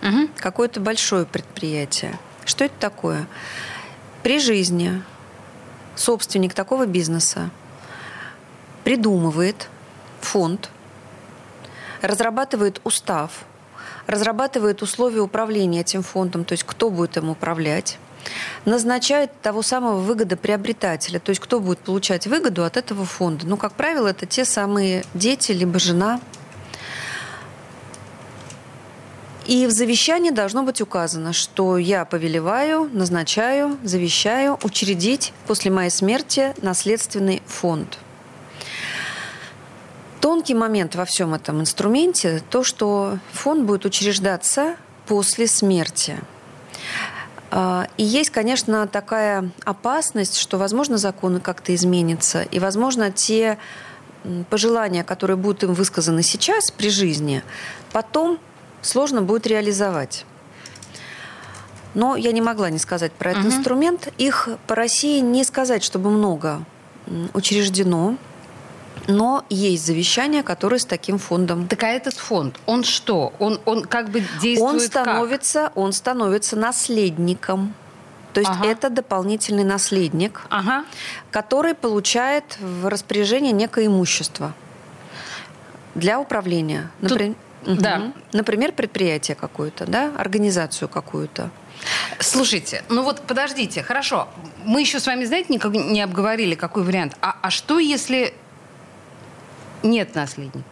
угу. 0.00 0.30
какое-то 0.38 0.80
большое 0.80 1.26
предприятие. 1.26 2.18
Что 2.46 2.64
это 2.64 2.74
такое? 2.80 3.26
При 4.22 4.38
жизни 4.38 5.02
собственник 5.96 6.54
такого 6.54 6.86
бизнеса 6.86 7.50
придумывает 8.84 9.68
фонд, 10.22 10.70
разрабатывает 12.00 12.80
устав– 12.84 13.44
разрабатывает 14.06 14.82
условия 14.82 15.20
управления 15.20 15.80
этим 15.80 16.02
фондом, 16.02 16.44
то 16.44 16.52
есть 16.52 16.64
кто 16.64 16.90
будет 16.90 17.16
им 17.16 17.30
управлять, 17.30 17.98
назначает 18.64 19.30
того 19.42 19.62
самого 19.62 19.98
выгодоприобретателя, 20.00 21.18
то 21.18 21.30
есть 21.30 21.40
кто 21.40 21.60
будет 21.60 21.78
получать 21.78 22.26
выгоду 22.26 22.64
от 22.64 22.76
этого 22.76 23.04
фонда. 23.04 23.46
Ну, 23.46 23.56
как 23.56 23.72
правило, 23.72 24.08
это 24.08 24.26
те 24.26 24.44
самые 24.44 25.04
дети, 25.14 25.52
либо 25.52 25.78
жена. 25.78 26.20
И 29.46 29.66
в 29.66 29.70
завещании 29.70 30.30
должно 30.30 30.64
быть 30.64 30.80
указано, 30.80 31.32
что 31.32 31.78
я 31.78 32.04
повелеваю, 32.04 32.90
назначаю, 32.92 33.78
завещаю 33.84 34.58
учредить 34.64 35.32
после 35.46 35.70
моей 35.70 35.90
смерти 35.90 36.52
наследственный 36.62 37.42
фонд. 37.46 37.98
Тонкий 40.20 40.54
момент 40.54 40.94
во 40.94 41.04
всем 41.04 41.34
этом 41.34 41.60
инструменте 41.60 42.42
то, 42.50 42.64
что 42.64 43.18
фонд 43.32 43.64
будет 43.64 43.84
учреждаться 43.84 44.76
после 45.06 45.46
смерти. 45.46 46.18
А, 47.50 47.86
и 47.96 48.04
есть, 48.04 48.30
конечно, 48.30 48.86
такая 48.86 49.50
опасность, 49.64 50.36
что, 50.36 50.58
возможно, 50.58 50.98
законы 50.98 51.40
как-то 51.40 51.74
изменятся, 51.74 52.42
и, 52.42 52.58
возможно, 52.58 53.10
те 53.10 53.58
пожелания, 54.50 55.04
которые 55.04 55.36
будут 55.36 55.62
им 55.62 55.74
высказаны 55.74 56.22
сейчас 56.22 56.70
при 56.70 56.90
жизни, 56.90 57.42
потом 57.92 58.38
сложно 58.82 59.22
будет 59.22 59.46
реализовать. 59.46 60.24
Но 61.94 62.16
я 62.16 62.32
не 62.32 62.42
могла 62.42 62.68
не 62.68 62.78
сказать 62.78 63.12
про 63.12 63.30
этот 63.30 63.46
угу. 63.46 63.54
инструмент. 63.54 64.12
Их 64.18 64.50
по 64.66 64.74
России 64.74 65.20
не 65.20 65.44
сказать, 65.44 65.82
чтобы 65.82 66.10
много 66.10 66.62
учреждено. 67.32 68.16
Но 69.08 69.44
есть 69.48 69.86
завещание, 69.86 70.42
которое 70.42 70.78
с 70.78 70.84
таким 70.84 71.18
фондом. 71.18 71.68
Так 71.68 71.82
а 71.84 71.88
этот 71.88 72.14
фонд, 72.14 72.58
он 72.66 72.84
что? 72.84 73.32
Он, 73.38 73.60
он 73.64 73.84
как 73.84 74.10
бы 74.10 74.22
действует 74.40 74.74
он 74.74 74.80
становится, 74.80 75.62
как? 75.64 75.76
Он 75.76 75.92
становится 75.92 76.56
наследником. 76.56 77.74
То 78.32 78.40
есть 78.40 78.52
ага. 78.52 78.66
это 78.66 78.90
дополнительный 78.90 79.64
наследник, 79.64 80.42
ага. 80.50 80.84
который 81.30 81.74
получает 81.74 82.58
в 82.60 82.86
распоряжение 82.86 83.52
некое 83.52 83.86
имущество 83.86 84.52
для 85.94 86.20
управления. 86.20 86.90
Например, 87.00 87.34
Тут, 87.64 87.72
угу. 87.74 87.82
да. 87.82 88.12
Например, 88.32 88.72
предприятие 88.72 89.36
какое-то, 89.36 89.86
да, 89.86 90.12
организацию 90.18 90.88
какую-то. 90.88 91.50
Слушайте, 92.20 92.84
ну 92.88 93.02
вот 93.02 93.22
подождите, 93.22 93.82
хорошо. 93.82 94.28
Мы 94.64 94.80
еще 94.82 95.00
с 95.00 95.06
вами, 95.06 95.24
знаете, 95.24 95.52
никак 95.52 95.72
не 95.72 96.00
обговорили, 96.00 96.54
какой 96.54 96.82
вариант. 96.84 97.16
А, 97.20 97.36
а 97.40 97.50
что, 97.50 97.78
если 97.78 98.34
нет 99.86 100.14
наследника? 100.14 100.66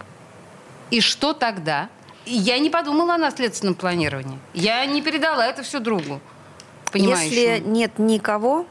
И 0.90 1.00
что 1.00 1.32
тогда? 1.32 1.88
Я 2.26 2.58
не 2.58 2.70
подумала 2.70 3.14
о 3.14 3.18
наследственном 3.18 3.74
планировании. 3.74 4.38
Я 4.54 4.84
не 4.86 5.02
передала 5.02 5.46
это 5.46 5.62
все 5.62 5.80
другу. 5.80 6.20
Если 6.94 7.62
нет 7.64 7.98
никого, 7.98 8.66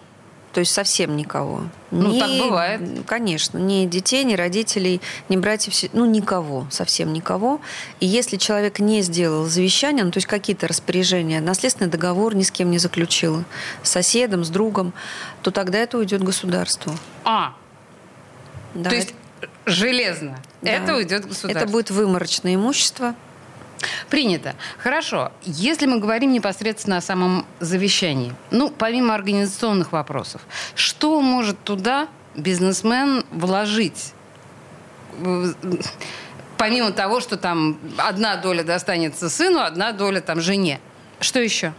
то 0.53 0.59
есть 0.59 0.71
совсем 0.71 1.17
никого. 1.17 1.63
Ну, 1.89 2.11
ни, 2.11 2.19
так 2.19 2.29
бывает. 2.29 2.81
Конечно. 3.07 3.57
Ни 3.57 3.85
детей, 3.85 4.23
ни 4.23 4.35
родителей, 4.35 5.01
ни 5.27 5.35
братьев, 5.35 5.73
ну, 5.93 6.05
никого, 6.05 6.67
совсем 6.69 7.11
никого. 7.11 7.59
И 7.99 8.05
если 8.05 8.37
человек 8.37 8.79
не 8.79 9.01
сделал 9.01 9.45
завещание, 9.45 10.05
ну, 10.05 10.11
то 10.11 10.17
есть 10.17 10.27
какие-то 10.27 10.67
распоряжения, 10.67 11.41
наследственный 11.41 11.89
договор 11.89 12.35
ни 12.35 12.43
с 12.43 12.51
кем 12.51 12.69
не 12.69 12.77
заключил, 12.77 13.43
с 13.81 13.89
соседом, 13.89 14.45
с 14.45 14.49
другом, 14.49 14.93
то 15.41 15.49
тогда 15.49 15.79
это 15.79 15.97
уйдет 15.97 16.23
государству. 16.23 16.93
А, 17.23 17.55
да, 18.75 18.91
то 18.91 18.95
есть. 18.95 19.15
Железно. 19.65 20.39
Да. 20.61 20.71
Это 20.71 20.95
уйдет 20.95 21.25
государству. 21.25 21.49
Это 21.49 21.67
будет 21.67 21.91
выморочное 21.91 22.55
имущество, 22.55 23.15
Принято. 24.09 24.55
Хорошо. 24.77 25.31
Если 25.43 25.85
мы 25.85 25.99
говорим 25.99 26.31
непосредственно 26.31 26.97
о 26.97 27.01
самом 27.01 27.45
завещании, 27.59 28.33
ну, 28.51 28.69
помимо 28.69 29.13
организационных 29.13 29.91
вопросов, 29.91 30.41
что 30.75 31.21
может 31.21 31.61
туда 31.63 32.07
бизнесмен 32.35 33.25
вложить? 33.31 34.13
Помимо 36.57 36.91
того, 36.91 37.19
что 37.19 37.37
там 37.37 37.77
одна 37.97 38.37
доля 38.37 38.63
достанется 38.63 39.29
сыну, 39.29 39.59
одна 39.59 39.91
доля 39.91 40.21
там 40.21 40.39
жене. 40.41 40.79
Что 41.19 41.39
еще? 41.39 41.73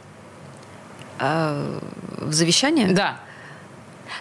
А, 1.18 1.80
в 2.18 2.32
завещании? 2.32 2.92
Да. 2.92 3.20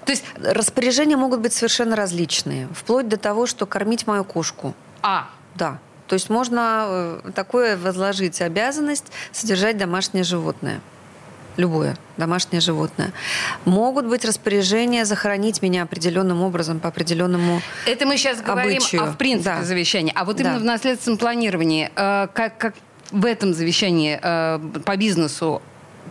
То 0.05 0.11
есть 0.11 0.23
распоряжения 0.37 1.17
могут 1.17 1.39
быть 1.39 1.53
совершенно 1.53 1.95
различные, 1.95 2.67
вплоть 2.73 3.07
до 3.07 3.17
того, 3.17 3.45
что 3.45 3.65
кормить 3.65 4.07
мою 4.07 4.23
кошку. 4.23 4.73
А. 5.01 5.29
Да. 5.55 5.79
То 6.07 6.15
есть 6.15 6.29
можно 6.29 6.85
э, 7.25 7.31
такое 7.33 7.77
возложить 7.77 8.41
обязанность 8.41 9.05
содержать 9.31 9.77
домашнее 9.77 10.23
животное. 10.23 10.81
Любое 11.55 11.97
домашнее 12.17 12.61
животное. 12.61 13.11
Могут 13.65 14.05
быть 14.05 14.25
распоряжения 14.25 15.05
захоронить 15.05 15.61
меня 15.61 15.83
определенным 15.83 16.41
образом 16.41 16.79
по 16.79 16.89
определенному 16.89 17.61
Это 17.85 18.05
мы 18.05 18.17
сейчас 18.17 18.41
говорим 18.41 18.77
обычаю. 18.77 19.03
о 19.03 19.05
в 19.07 19.17
принципе 19.17 19.55
да. 19.55 19.63
завещании. 19.63 20.11
А 20.15 20.25
вот 20.25 20.39
именно 20.39 20.55
да. 20.55 20.59
в 20.59 20.65
наследственном 20.65 21.17
планировании, 21.17 21.91
э, 21.95 22.27
как, 22.33 22.57
как 22.57 22.75
в 23.11 23.25
этом 23.25 23.53
завещании 23.53 24.19
э, 24.21 24.59
по 24.85 24.97
бизнесу 24.97 25.61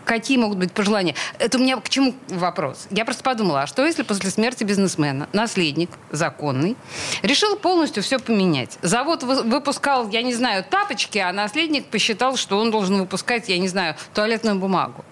какие 0.05 0.37
могут 0.37 0.59
быть 0.59 0.73
пожелания? 0.73 1.15
Это 1.39 1.59
у 1.59 1.61
меня 1.61 1.77
к 1.79 1.89
чему 1.89 2.15
вопрос? 2.29 2.87
Я 2.91 3.05
просто 3.05 3.23
подумала, 3.23 3.63
а 3.63 3.67
что 3.67 3.85
если 3.85 4.03
после 4.03 4.31
смерти 4.31 4.65
бизнесмена 4.65 5.29
наследник 5.33 5.91
законный 6.11 6.77
решил 7.23 7.57
полностью 7.57 8.03
все 8.03 8.19
поменять? 8.19 8.79
Завод 8.83 9.23
выпускал, 9.23 10.09
я 10.09 10.23
не 10.23 10.35
знаю, 10.35 10.65
тапочки, 10.65 11.19
а 11.19 11.33
наследник 11.33 11.87
посчитал, 11.87 12.37
что 12.37 12.59
он 12.59 12.71
должен 12.71 12.99
выпускать, 12.99 13.49
я 13.49 13.59
не 13.59 13.69
знаю, 13.69 13.97
туалетную 14.15 14.57
бумагу. 14.57 15.05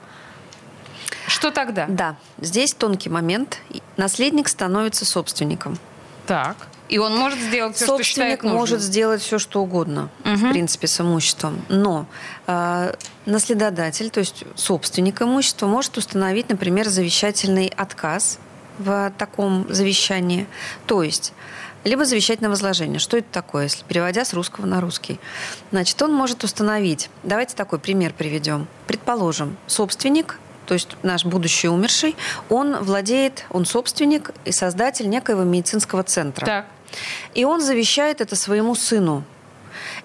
Что 1.27 1.51
тогда? 1.51 1.87
Да, 1.89 2.17
здесь 2.39 2.75
тонкий 2.75 3.09
момент. 3.09 3.59
Наследник 3.97 4.49
становится 4.49 5.05
собственником. 5.05 5.79
Так. 6.27 6.57
И 6.89 6.99
он 6.99 7.17
может 7.17 7.39
сделать 7.39 7.77
все, 7.77 7.87
Собственник 7.87 8.05
что 8.05 8.13
считает 8.13 8.43
нужным. 8.43 8.59
может 8.59 8.81
сделать 8.81 9.23
все, 9.23 9.39
что 9.39 9.63
угодно, 9.63 10.11
угу. 10.25 10.35
в 10.35 10.51
принципе, 10.51 10.89
с 10.89 11.01
имуществом. 11.01 11.63
Но 11.69 12.07
э, 12.49 12.95
наследодатель, 13.27 14.11
то 14.11 14.21
есть 14.21 14.45
собственник 14.55 15.23
имущества, 15.23 15.67
может 15.67 15.97
установить, 15.97 16.49
например, 16.49 16.89
завещательный 16.89 17.73
отказ 17.77 18.39
в 18.79 19.13
таком 19.19 19.67
завещании. 19.69 20.47
То 20.87 21.03
есть 21.03 21.33
либо 21.85 22.05
завещательное 22.05 22.51
возложение. 22.51 22.99
Что 22.99 23.17
это 23.17 23.29
такое, 23.31 23.65
если 23.65 23.85
переводя 23.85 24.25
с 24.25 24.35
русского 24.35 24.67
на 24.67 24.81
русский? 24.81 25.19
Значит, 25.71 26.01
он 26.03 26.13
может 26.13 26.45
установить, 26.45 27.11
давайте 27.23 27.57
такой 27.57 27.79
пример 27.79 28.13
приведем. 28.13 28.67
Предположим, 28.87 29.57
собственник 29.67 30.39
то 30.67 30.75
есть 30.75 30.91
наш 31.03 31.25
будущий 31.25 31.69
умерший, 31.69 32.15
он 32.49 32.77
владеет, 32.85 33.45
он 33.51 33.65
собственник 33.67 34.31
и 34.45 34.53
создатель 34.53 35.09
некоего 35.09 35.43
медицинского 35.43 36.05
центра. 36.05 36.47
Так. 36.47 36.67
И 37.35 37.45
он 37.45 37.61
завещает 37.61 38.21
это 38.21 38.37
своему 38.37 38.77
сыну. 38.77 39.25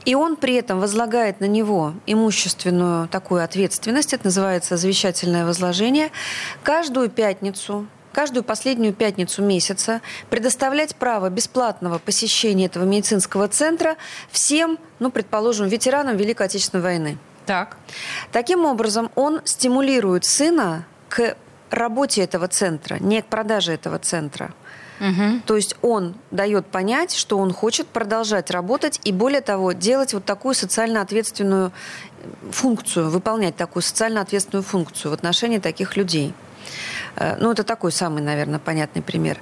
И 0.05 0.15
он 0.15 0.35
при 0.35 0.53
этом 0.53 0.79
возлагает 0.79 1.39
на 1.41 1.45
него 1.45 1.93
имущественную 2.05 3.07
такую 3.07 3.43
ответственность, 3.43 4.13
это 4.13 4.25
называется 4.25 4.77
завещательное 4.77 5.45
возложение, 5.45 6.11
каждую 6.63 7.09
пятницу 7.09 7.87
каждую 8.15 8.45
последнюю 8.45 8.93
пятницу 8.93 9.43
месяца 9.43 9.99
предоставлять 10.29 10.95
право 10.95 11.29
бесплатного 11.29 11.99
посещения 11.99 12.67
этого 12.67 12.85
медицинского 12.85 13.49
центра 13.49 13.97
всем, 14.31 14.79
ну, 14.99 15.11
предположим, 15.11 15.67
ветеранам 15.67 16.15
Великой 16.15 16.45
Отечественной 16.45 16.81
войны. 16.81 17.17
Так. 17.45 17.75
Таким 18.31 18.63
образом, 18.63 19.11
он 19.15 19.41
стимулирует 19.43 20.23
сына 20.23 20.85
к 21.09 21.35
работе 21.69 22.23
этого 22.23 22.47
центра, 22.47 22.95
не 22.99 23.21
к 23.21 23.25
продаже 23.25 23.73
этого 23.73 23.99
центра. 23.99 24.53
Угу. 24.99 25.41
То 25.45 25.55
есть 25.55 25.75
он 25.81 26.15
дает 26.31 26.65
понять, 26.67 27.13
что 27.13 27.37
он 27.37 27.53
хочет 27.53 27.87
продолжать 27.87 28.49
работать 28.51 28.99
и, 29.03 29.11
более 29.11 29.41
того, 29.41 29.73
делать 29.73 30.13
вот 30.13 30.25
такую 30.25 30.55
социально 30.55 31.01
ответственную 31.01 31.71
функцию, 32.51 33.09
выполнять 33.09 33.55
такую 33.55 33.83
социально 33.83 34.21
ответственную 34.21 34.63
функцию 34.63 35.11
в 35.11 35.13
отношении 35.13 35.59
таких 35.59 35.97
людей. 35.97 36.33
Э, 37.15 37.35
ну, 37.39 37.51
это 37.51 37.63
такой 37.63 37.91
самый, 37.91 38.21
наверное, 38.21 38.59
понятный 38.59 39.01
пример. 39.01 39.39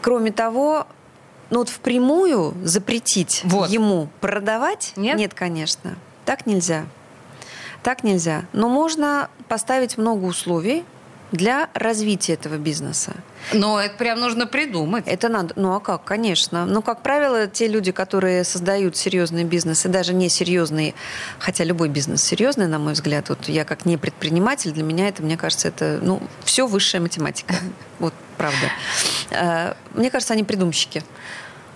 Кроме 0.00 0.32
того, 0.32 0.86
ну 1.50 1.58
вот 1.58 1.68
впрямую 1.68 2.54
запретить 2.64 3.42
вот. 3.44 3.68
ему 3.70 4.08
продавать 4.20 4.92
нет? 4.96 5.18
нет, 5.18 5.34
конечно. 5.34 5.96
Так 6.24 6.46
нельзя. 6.46 6.86
Так 7.82 8.04
нельзя. 8.04 8.44
Но 8.52 8.68
можно 8.68 9.28
поставить 9.48 9.98
много 9.98 10.24
условий, 10.24 10.84
для 11.32 11.70
развития 11.74 12.34
этого 12.34 12.56
бизнеса. 12.56 13.14
Но 13.52 13.80
это 13.80 13.96
прям 13.96 14.20
нужно 14.20 14.46
придумать. 14.46 15.04
Это 15.06 15.28
надо. 15.28 15.54
Ну 15.56 15.74
а 15.74 15.80
как, 15.80 16.04
конечно. 16.04 16.66
Ну, 16.66 16.82
как 16.82 17.02
правило, 17.02 17.46
те 17.46 17.66
люди, 17.66 17.92
которые 17.92 18.44
создают 18.44 18.96
серьезный 18.96 19.44
бизнес, 19.44 19.84
и 19.86 19.88
даже 19.88 20.14
не 20.14 20.28
серьезный, 20.28 20.94
хотя 21.38 21.64
любой 21.64 21.88
бизнес 21.88 22.22
серьезный, 22.22 22.66
на 22.66 22.78
мой 22.78 22.92
взгляд, 22.92 23.28
вот 23.28 23.48
я 23.48 23.64
как 23.64 23.86
не 23.86 23.96
предприниматель, 23.96 24.72
для 24.72 24.82
меня 24.82 25.08
это, 25.08 25.22
мне 25.22 25.36
кажется, 25.36 25.68
это, 25.68 25.98
ну, 26.02 26.22
все 26.44 26.66
высшая 26.66 27.00
математика. 27.00 27.54
Вот 27.98 28.14
правда. 28.38 28.70
Э, 29.30 29.74
мне 29.92 30.10
кажется, 30.10 30.32
они 30.32 30.42
придумщики. 30.42 31.02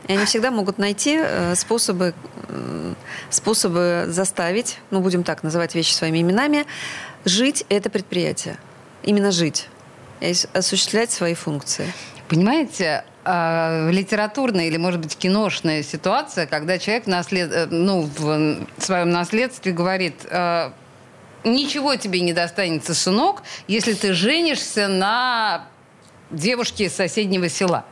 И 0.09 0.13
они 0.13 0.25
всегда 0.25 0.51
могут 0.51 0.79
найти 0.79 1.19
э, 1.21 1.55
способы, 1.55 2.15
э, 2.49 2.95
способы 3.29 4.07
заставить, 4.09 4.79
ну, 4.91 5.01
будем 5.01 5.23
так 5.23 5.43
называть 5.43 5.75
вещи 5.75 5.93
своими 5.93 6.23
именами, 6.23 6.65
жить 7.27 7.67
это 7.69 7.91
предприятие 7.91 8.57
именно 9.03 9.31
жить 9.31 9.69
осуществлять 10.53 11.11
свои 11.11 11.35
функции. 11.35 11.93
Понимаете, 12.29 13.05
э, 13.25 13.91
литературная 13.91 14.67
или, 14.67 14.77
может 14.77 15.01
быть, 15.01 15.17
киношная 15.17 15.83
ситуация, 15.83 16.47
когда 16.47 16.79
человек 16.79 17.07
наслед... 17.07 17.51
Э, 17.53 17.67
ну, 17.67 18.09
в 18.17 18.67
своем 18.79 19.11
наследстве 19.11 19.73
говорит, 19.73 20.15
э, 20.31 20.71
ничего 21.45 21.97
тебе 21.97 22.21
не 22.21 22.33
достанется, 22.33 22.95
сынок, 22.95 23.43
если 23.69 23.93
ты 23.95 24.15
женишься 24.15 24.89
на 24.89 25.67
девушке 26.31 26.85
из 26.85 26.95
соседнего 26.95 27.49
села. 27.49 27.85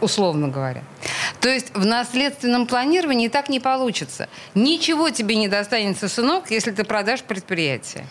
условно 0.00 0.48
говоря. 0.48 0.82
То 1.40 1.48
есть 1.48 1.74
в 1.74 1.86
наследственном 1.86 2.66
планировании 2.66 3.28
так 3.28 3.48
не 3.48 3.60
получится. 3.60 4.28
Ничего 4.54 5.08
тебе 5.08 5.36
не 5.36 5.48
достанется, 5.48 6.08
сынок, 6.08 6.50
если 6.50 6.70
ты 6.70 6.84
продашь 6.84 7.22
предприятие. 7.22 8.06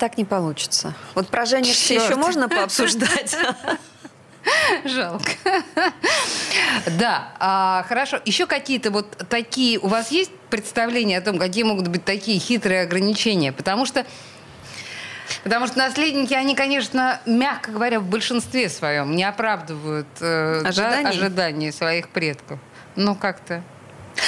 Так 0.00 0.16
не 0.16 0.24
получится. 0.24 0.94
Вот 1.14 1.28
про 1.28 1.44
женишься 1.44 1.92
еще 1.92 2.16
можно 2.16 2.48
пообсуждать. 2.48 3.36
Жалко. 4.86 5.30
Да, 6.98 7.34
а, 7.38 7.84
хорошо. 7.86 8.18
Еще 8.24 8.46
какие-то 8.46 8.90
вот 8.90 9.14
такие... 9.28 9.78
У 9.78 9.88
вас 9.88 10.10
есть 10.10 10.30
представление 10.48 11.18
о 11.18 11.20
том, 11.20 11.38
какие 11.38 11.64
могут 11.64 11.88
быть 11.88 12.02
такие 12.06 12.40
хитрые 12.40 12.80
ограничения? 12.80 13.52
Потому 13.52 13.84
что 13.84 14.06
Потому 15.44 15.66
что 15.66 15.78
наследники, 15.78 16.32
они, 16.32 16.54
конечно, 16.54 17.20
мягко 17.26 17.70
говоря, 17.70 18.00
в 18.00 18.06
большинстве 18.06 18.70
своем 18.70 19.14
не 19.14 19.24
оправдывают 19.24 20.08
э, 20.20 20.62
ожиданий? 20.64 21.02
Да, 21.04 21.08
ожиданий 21.10 21.72
своих 21.72 22.08
предков. 22.08 22.58
Ну, 22.96 23.14
как-то 23.14 23.62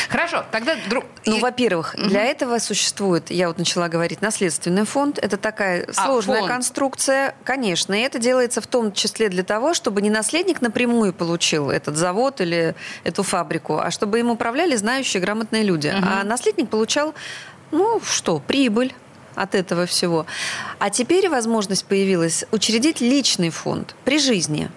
Хорошо, 0.08 0.44
тогда... 0.50 0.76
Друг... 0.88 1.04
Ну, 1.26 1.38
во-первых, 1.38 1.94
угу. 1.96 2.08
для 2.08 2.24
этого 2.24 2.58
существует, 2.58 3.30
я 3.30 3.48
вот 3.48 3.58
начала 3.58 3.88
говорить, 3.88 4.20
наследственный 4.20 4.84
фонд. 4.84 5.18
Это 5.18 5.36
такая 5.36 5.86
а, 5.88 5.92
сложная 5.92 6.40
фонд. 6.40 6.52
конструкция, 6.52 7.34
конечно. 7.44 7.94
И 7.94 8.00
это 8.00 8.18
делается 8.18 8.60
в 8.60 8.66
том 8.66 8.92
числе 8.92 9.28
для 9.28 9.42
того, 9.42 9.74
чтобы 9.74 10.02
не 10.02 10.10
наследник 10.10 10.60
напрямую 10.60 11.12
получил 11.12 11.70
этот 11.70 11.96
завод 11.96 12.40
или 12.40 12.74
эту 13.04 13.22
фабрику, 13.22 13.78
а 13.78 13.90
чтобы 13.90 14.20
им 14.20 14.30
управляли 14.30 14.76
знающие, 14.76 15.20
грамотные 15.20 15.62
люди. 15.62 15.88
Угу. 15.88 16.06
А 16.06 16.24
наследник 16.24 16.68
получал, 16.68 17.14
ну, 17.70 18.00
что, 18.04 18.38
прибыль 18.38 18.94
от 19.34 19.54
этого 19.54 19.86
всего. 19.86 20.26
А 20.78 20.90
теперь 20.90 21.28
возможность 21.28 21.84
появилась 21.86 22.44
учредить 22.50 23.00
личный 23.00 23.50
фонд 23.50 23.94
при 24.04 24.18
жизни, 24.18 24.70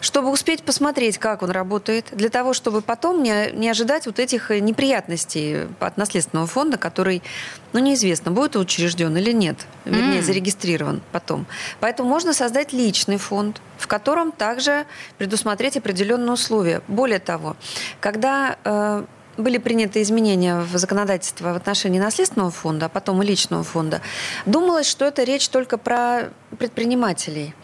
чтобы 0.00 0.30
успеть 0.30 0.62
посмотреть, 0.62 1.18
как 1.18 1.42
он 1.42 1.50
работает, 1.50 2.06
для 2.12 2.28
того, 2.28 2.52
чтобы 2.52 2.82
потом 2.82 3.22
не, 3.22 3.50
не 3.52 3.68
ожидать 3.68 4.06
вот 4.06 4.18
этих 4.18 4.50
неприятностей 4.50 5.66
от 5.80 5.96
наследственного 5.96 6.46
фонда, 6.46 6.76
который, 6.76 7.22
ну, 7.72 7.80
неизвестно, 7.80 8.30
будет 8.30 8.56
учрежден 8.56 9.16
или 9.16 9.32
нет, 9.32 9.66
вернее, 9.84 10.20
mm. 10.20 10.22
зарегистрирован 10.22 11.02
потом. 11.12 11.46
Поэтому 11.80 12.08
можно 12.08 12.32
создать 12.32 12.72
личный 12.72 13.16
фонд, 13.18 13.60
в 13.78 13.86
котором 13.86 14.32
также 14.32 14.86
предусмотреть 15.18 15.76
определенные 15.76 16.32
условия. 16.32 16.82
Более 16.88 17.18
того, 17.18 17.56
когда 18.00 18.56
э, 18.64 19.04
были 19.36 19.58
приняты 19.58 20.02
изменения 20.02 20.60
в 20.60 20.76
законодательство 20.76 21.52
в 21.52 21.56
отношении 21.56 21.98
наследственного 21.98 22.50
фонда, 22.50 22.86
а 22.86 22.88
потом 22.88 23.22
и 23.22 23.26
личного 23.26 23.62
фонда, 23.62 24.00
думалось, 24.44 24.86
что 24.86 25.04
это 25.04 25.24
речь 25.24 25.48
только 25.48 25.78
про 25.78 26.30
предпринимателей. 26.58 27.54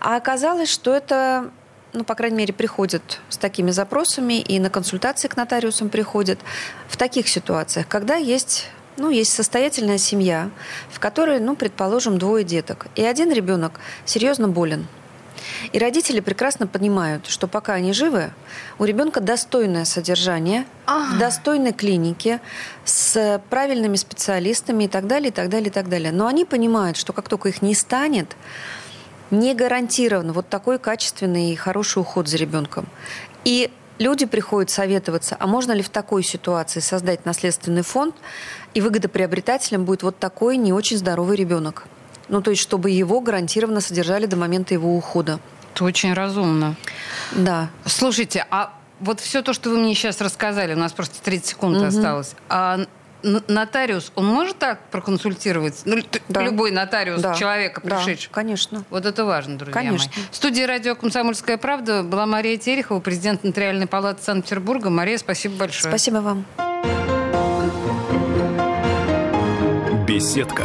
А 0.00 0.16
оказалось, 0.16 0.68
что 0.68 0.94
это 0.94 1.50
ну, 1.94 2.04
по 2.04 2.14
крайней 2.14 2.38
мере, 2.38 2.54
приходят 2.54 3.20
с 3.28 3.36
такими 3.36 3.70
запросами 3.70 4.40
и 4.40 4.58
на 4.58 4.70
консультации 4.70 5.28
к 5.28 5.36
нотариусам 5.36 5.90
приходят 5.90 6.38
в 6.88 6.96
таких 6.96 7.28
ситуациях, 7.28 7.86
когда 7.86 8.14
есть 8.16 8.68
ну, 8.96 9.10
есть 9.10 9.32
состоятельная 9.32 9.98
семья, 9.98 10.50
в 10.90 11.00
которой, 11.00 11.40
ну, 11.40 11.56
предположим, 11.56 12.18
двое 12.18 12.44
деток, 12.44 12.86
и 12.94 13.02
один 13.02 13.32
ребенок 13.32 13.80
серьезно 14.04 14.48
болен– 14.48 14.86
и 15.72 15.78
родители 15.78 16.20
прекрасно 16.20 16.66
понимают, 16.66 17.26
что 17.26 17.46
пока 17.48 17.74
они 17.74 17.92
живы, 17.92 18.32
у 18.78 18.84
ребенка 18.84 19.20
достойное 19.20 19.84
содержание 19.84 20.66
ага. 20.86 21.14
в 21.14 21.18
достойной 21.18 21.72
клинике 21.72 22.40
с 22.84 23.40
правильными 23.50 23.96
специалистами 23.96 24.84
и 24.84 24.88
так 24.88 25.06
далее, 25.06 25.28
и 25.28 25.32
так 25.32 25.48
далее, 25.48 25.68
и 25.68 25.72
так 25.72 25.88
далее. 25.88 26.12
Но 26.12 26.26
они 26.26 26.44
понимают, 26.44 26.96
что 26.96 27.12
как 27.12 27.28
только 27.28 27.48
их 27.48 27.62
не 27.62 27.74
станет, 27.74 28.36
не 29.30 29.54
гарантирован 29.54 30.32
вот 30.32 30.48
такой 30.48 30.78
качественный 30.78 31.52
и 31.52 31.56
хороший 31.56 32.00
уход 32.00 32.28
за 32.28 32.36
ребенком. 32.36 32.86
И 33.44 33.70
люди 33.98 34.26
приходят 34.26 34.70
советоваться, 34.70 35.36
а 35.38 35.46
можно 35.46 35.72
ли 35.72 35.82
в 35.82 35.88
такой 35.88 36.22
ситуации 36.22 36.80
создать 36.80 37.24
наследственный 37.24 37.82
фонд, 37.82 38.14
и 38.74 38.80
выгодоприобретателем 38.80 39.84
будет 39.84 40.02
вот 40.02 40.18
такой 40.18 40.56
не 40.56 40.72
очень 40.72 40.98
здоровый 40.98 41.36
ребенок. 41.36 41.84
Ну, 42.32 42.40
то 42.40 42.50
есть, 42.50 42.62
чтобы 42.62 42.88
его 42.88 43.20
гарантированно 43.20 43.82
содержали 43.82 44.24
до 44.24 44.36
момента 44.36 44.72
его 44.72 44.96
ухода. 44.96 45.38
Это 45.74 45.84
очень 45.84 46.14
разумно. 46.14 46.76
Да. 47.32 47.68
Слушайте, 47.84 48.46
а 48.50 48.72
вот 49.00 49.20
все 49.20 49.42
то, 49.42 49.52
что 49.52 49.68
вы 49.68 49.76
мне 49.76 49.94
сейчас 49.94 50.18
рассказали, 50.22 50.72
у 50.72 50.78
нас 50.78 50.94
просто 50.94 51.22
30 51.22 51.46
секунд 51.46 51.76
угу. 51.76 51.84
осталось. 51.84 52.34
А 52.48 52.86
нотариус, 53.22 54.12
он 54.14 54.26
может 54.26 54.58
так 54.58 54.80
проконсультировать? 54.90 55.82
Ну, 55.84 55.98
да. 56.30 56.42
любой 56.42 56.70
нотариус 56.70 57.20
да. 57.20 57.34
человека, 57.34 57.82
пришедшего? 57.82 58.30
Да, 58.30 58.34
конечно. 58.34 58.84
Вот 58.88 59.04
это 59.04 59.26
важно, 59.26 59.58
друзья 59.58 59.74
конечно. 59.74 60.10
мои. 60.16 60.24
В 60.30 60.34
студии 60.34 60.62
радио 60.62 60.94
«Комсомольская 60.94 61.58
правда» 61.58 62.02
была 62.02 62.24
Мария 62.24 62.56
Терехова, 62.56 63.00
президент 63.00 63.44
Нотариальной 63.44 63.86
палаты 63.86 64.22
Санкт-Петербурга. 64.22 64.88
Мария, 64.88 65.18
спасибо 65.18 65.56
большое. 65.56 65.92
Спасибо 65.92 66.16
вам. 66.16 66.46
Беседка 70.06 70.64